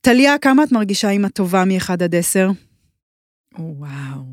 [0.00, 2.48] טליה, כמה את מרגישה עם הטובה מ-1 עד 10?
[3.58, 4.24] וואו.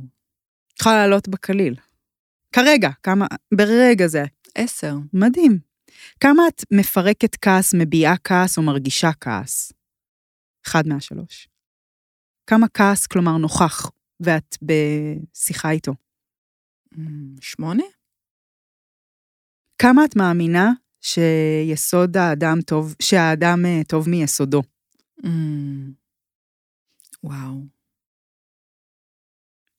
[0.80, 1.76] יכולה לעלות בקליל.
[2.54, 4.24] כרגע, כמה, ברגע זה.
[4.56, 4.96] עשר.
[5.14, 5.60] מדהים.
[6.20, 9.74] כמה את מפרקת כעס, מביעה כעס או מרגישה כעס?
[10.68, 11.48] אחד מהשלוש.
[12.48, 15.94] כמה כעס, כלומר, נוכח, ואת בשיחה איתו?
[16.98, 17.84] אמ, שמונה?
[19.82, 24.62] כמה את מאמינה שיסוד האדם טוב, שהאדם אה, טוב מיסודו?
[25.26, 25.92] אמ,
[27.24, 27.62] וואו.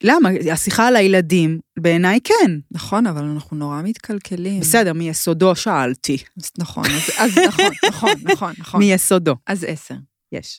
[0.03, 0.29] למה?
[0.53, 2.51] השיחה על הילדים, בעיניי כן.
[2.71, 4.61] נכון, אבל אנחנו נורא מתקלקלים.
[4.61, 6.17] בסדר, מיסודו שאלתי.
[6.37, 8.81] אז נכון, אז, אז נכון, נכון, נכון, נכון.
[8.81, 9.95] מיסודו, אז עשר.
[10.33, 10.59] יש.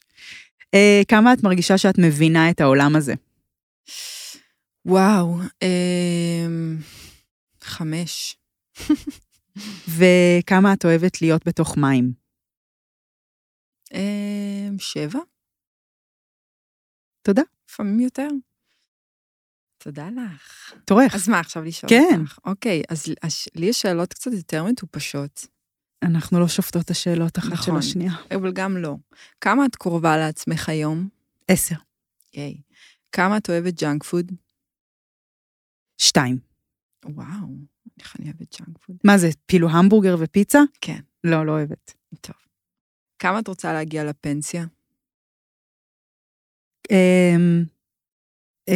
[0.73, 3.13] אה, כמה את מרגישה שאת מבינה את העולם הזה?
[4.85, 6.77] וואו, אמ,
[7.61, 8.37] חמש.
[9.97, 12.28] וכמה את אוהבת להיות בתוך מים?
[13.93, 15.19] אמ, שבע,
[17.21, 17.41] תודה.
[17.69, 18.27] לפעמים יותר.
[19.77, 20.73] תודה לך.
[20.85, 21.15] תורך.
[21.15, 22.19] אז מה, עכשיו לשאול כן.
[22.21, 22.39] אותך?
[22.45, 25.45] אוקיי, אז הש- לי יש שאלות קצת יותר מטופשות,
[26.03, 27.77] אנחנו לא שופטות את השאלות אחת של נכון.
[27.77, 28.11] השנייה.
[28.35, 28.95] אבל גם לא.
[29.41, 31.09] כמה את קרובה לעצמך היום?
[31.47, 31.75] עשר.
[32.33, 32.61] ייי.
[33.11, 34.31] כמה את אוהבת ג'אנק פוד?
[35.97, 36.39] שתיים.
[37.05, 37.47] וואו,
[37.99, 38.97] איך אני אוהבת ג'אנק פוד.
[39.03, 40.59] מה זה, כאילו המבורגר ופיצה?
[40.81, 40.99] כן.
[41.23, 41.93] לא, לא אוהבת.
[42.21, 42.35] טוב.
[43.19, 44.65] כמה את רוצה להגיע לפנסיה?
[46.91, 47.63] אמ,
[48.69, 48.75] אה,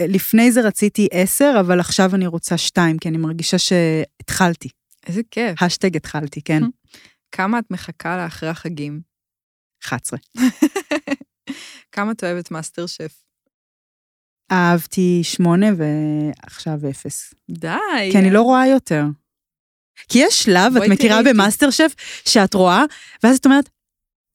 [0.00, 4.68] אה, לפני זה רציתי עשר, אבל עכשיו אני רוצה שתיים, כי אני מרגישה שהתחלתי.
[5.06, 5.62] איזה כיף.
[5.62, 6.62] השטג התחלתי, כן.
[7.36, 9.00] כמה את מחכה לאחרי החגים?
[9.84, 10.18] 11.
[11.92, 13.22] כמה את אוהבת מאסטר שף?
[14.52, 17.34] אהבתי שמונה ועכשיו אפס.
[17.50, 17.68] די.
[18.12, 19.04] כי אני לא רואה יותר.
[20.08, 21.20] כי יש שלב, את מכירה.
[21.24, 22.84] במאסטר שף, שאת רואה,
[23.22, 23.68] ואז את אומרת,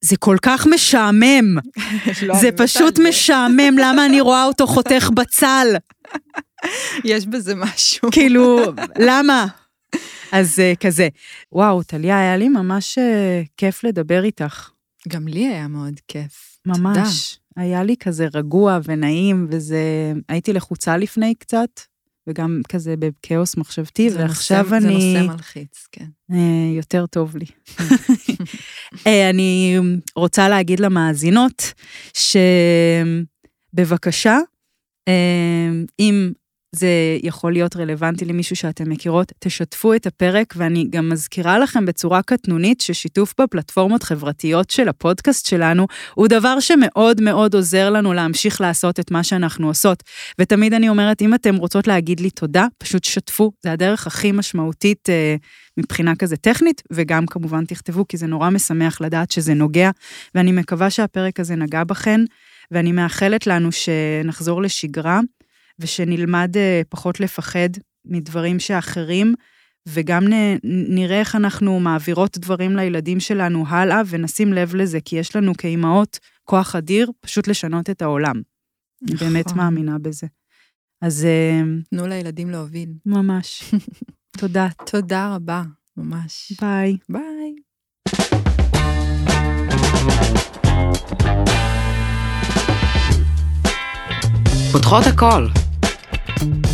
[0.02, 1.58] זה כל כך משעמם,
[2.28, 3.00] לא, זה מתה פשוט.
[3.00, 5.68] משעמם, למה אני רואה אותו חותך בצל?
[7.04, 8.12] יש בזה משהו.
[8.12, 8.60] כאילו,
[9.08, 9.46] למה?
[10.32, 11.08] אז אה, כזה.
[11.52, 14.70] וואו, טליה, היה לי ממש אה, כיף לדבר איתך.
[15.08, 16.58] גם לי היה מאוד כיף.
[16.66, 17.40] ממש.
[17.56, 20.14] היה לי כזה רגוע ונעים, וזה...
[20.30, 21.70] הייתי לחוצה לפני קצת,
[22.28, 24.84] וגם כזה בכאוס מחשבתי, זה ועכשיו נושא, אני...
[24.84, 26.06] זה נושא מלחיץ, כן.
[26.32, 27.46] אה, יותר טוב לי.
[29.08, 29.78] אה, אני
[30.16, 31.74] רוצה להגיד למאזינות,
[33.74, 34.38] שבבקשה,
[35.08, 35.70] אה,
[36.00, 36.32] אם
[36.72, 36.88] זה
[37.24, 42.82] יכול להיות רלוונטי למישהו שאתם מכירות, תשתפו את הפרק, ואני גם מזכירה לכם בצורה קטנונית
[42.82, 49.12] ששיתוף בפלטפורמות חברתיות של הפודקאסט שלנו הוא דבר שמאוד מאוד עוזר לנו להמשיך לעשות את
[49.12, 50.04] מה שאנחנו עושות.
[50.40, 55.10] ותמיד אני אומרת, אם אתם רוצות להגיד לי תודה, פשוט שתפו, זה הדרך הכי משמעותית
[55.10, 55.36] אה,
[55.78, 59.90] מבחינה כזה טכנית, וגם כמובן תכתבו, כי זה נורא משמח לדעת שזה נוגע,
[60.36, 62.22] ואני מקווה שהפרק הזה נגע בכן,
[62.72, 65.20] ואני מאחלת לנו שנחזור לשגרה,
[65.80, 67.70] ושנלמד אה, פחות לפחד
[68.06, 69.34] מדברים שאחרים,
[69.88, 70.24] וגם
[70.64, 76.20] נראה איך אנחנו מעבירות דברים לילדים שלנו הלאה, ונשים לב לזה, כי יש לנו כאימהות
[76.44, 78.42] כוח אדיר פשוט לשנות את העולם.
[79.08, 79.58] אני באמת נכון.
[79.58, 80.28] מאמינה בזה.
[81.02, 82.90] אז אה, תנו לילדים להוביל.
[83.06, 83.74] ממש.
[84.40, 84.68] תודה.
[84.86, 85.64] תודה רבה,
[85.98, 86.54] ממש.
[86.62, 86.98] ביי.
[87.10, 87.56] ביי.
[94.72, 95.67] פותחות הכל.
[96.42, 96.67] you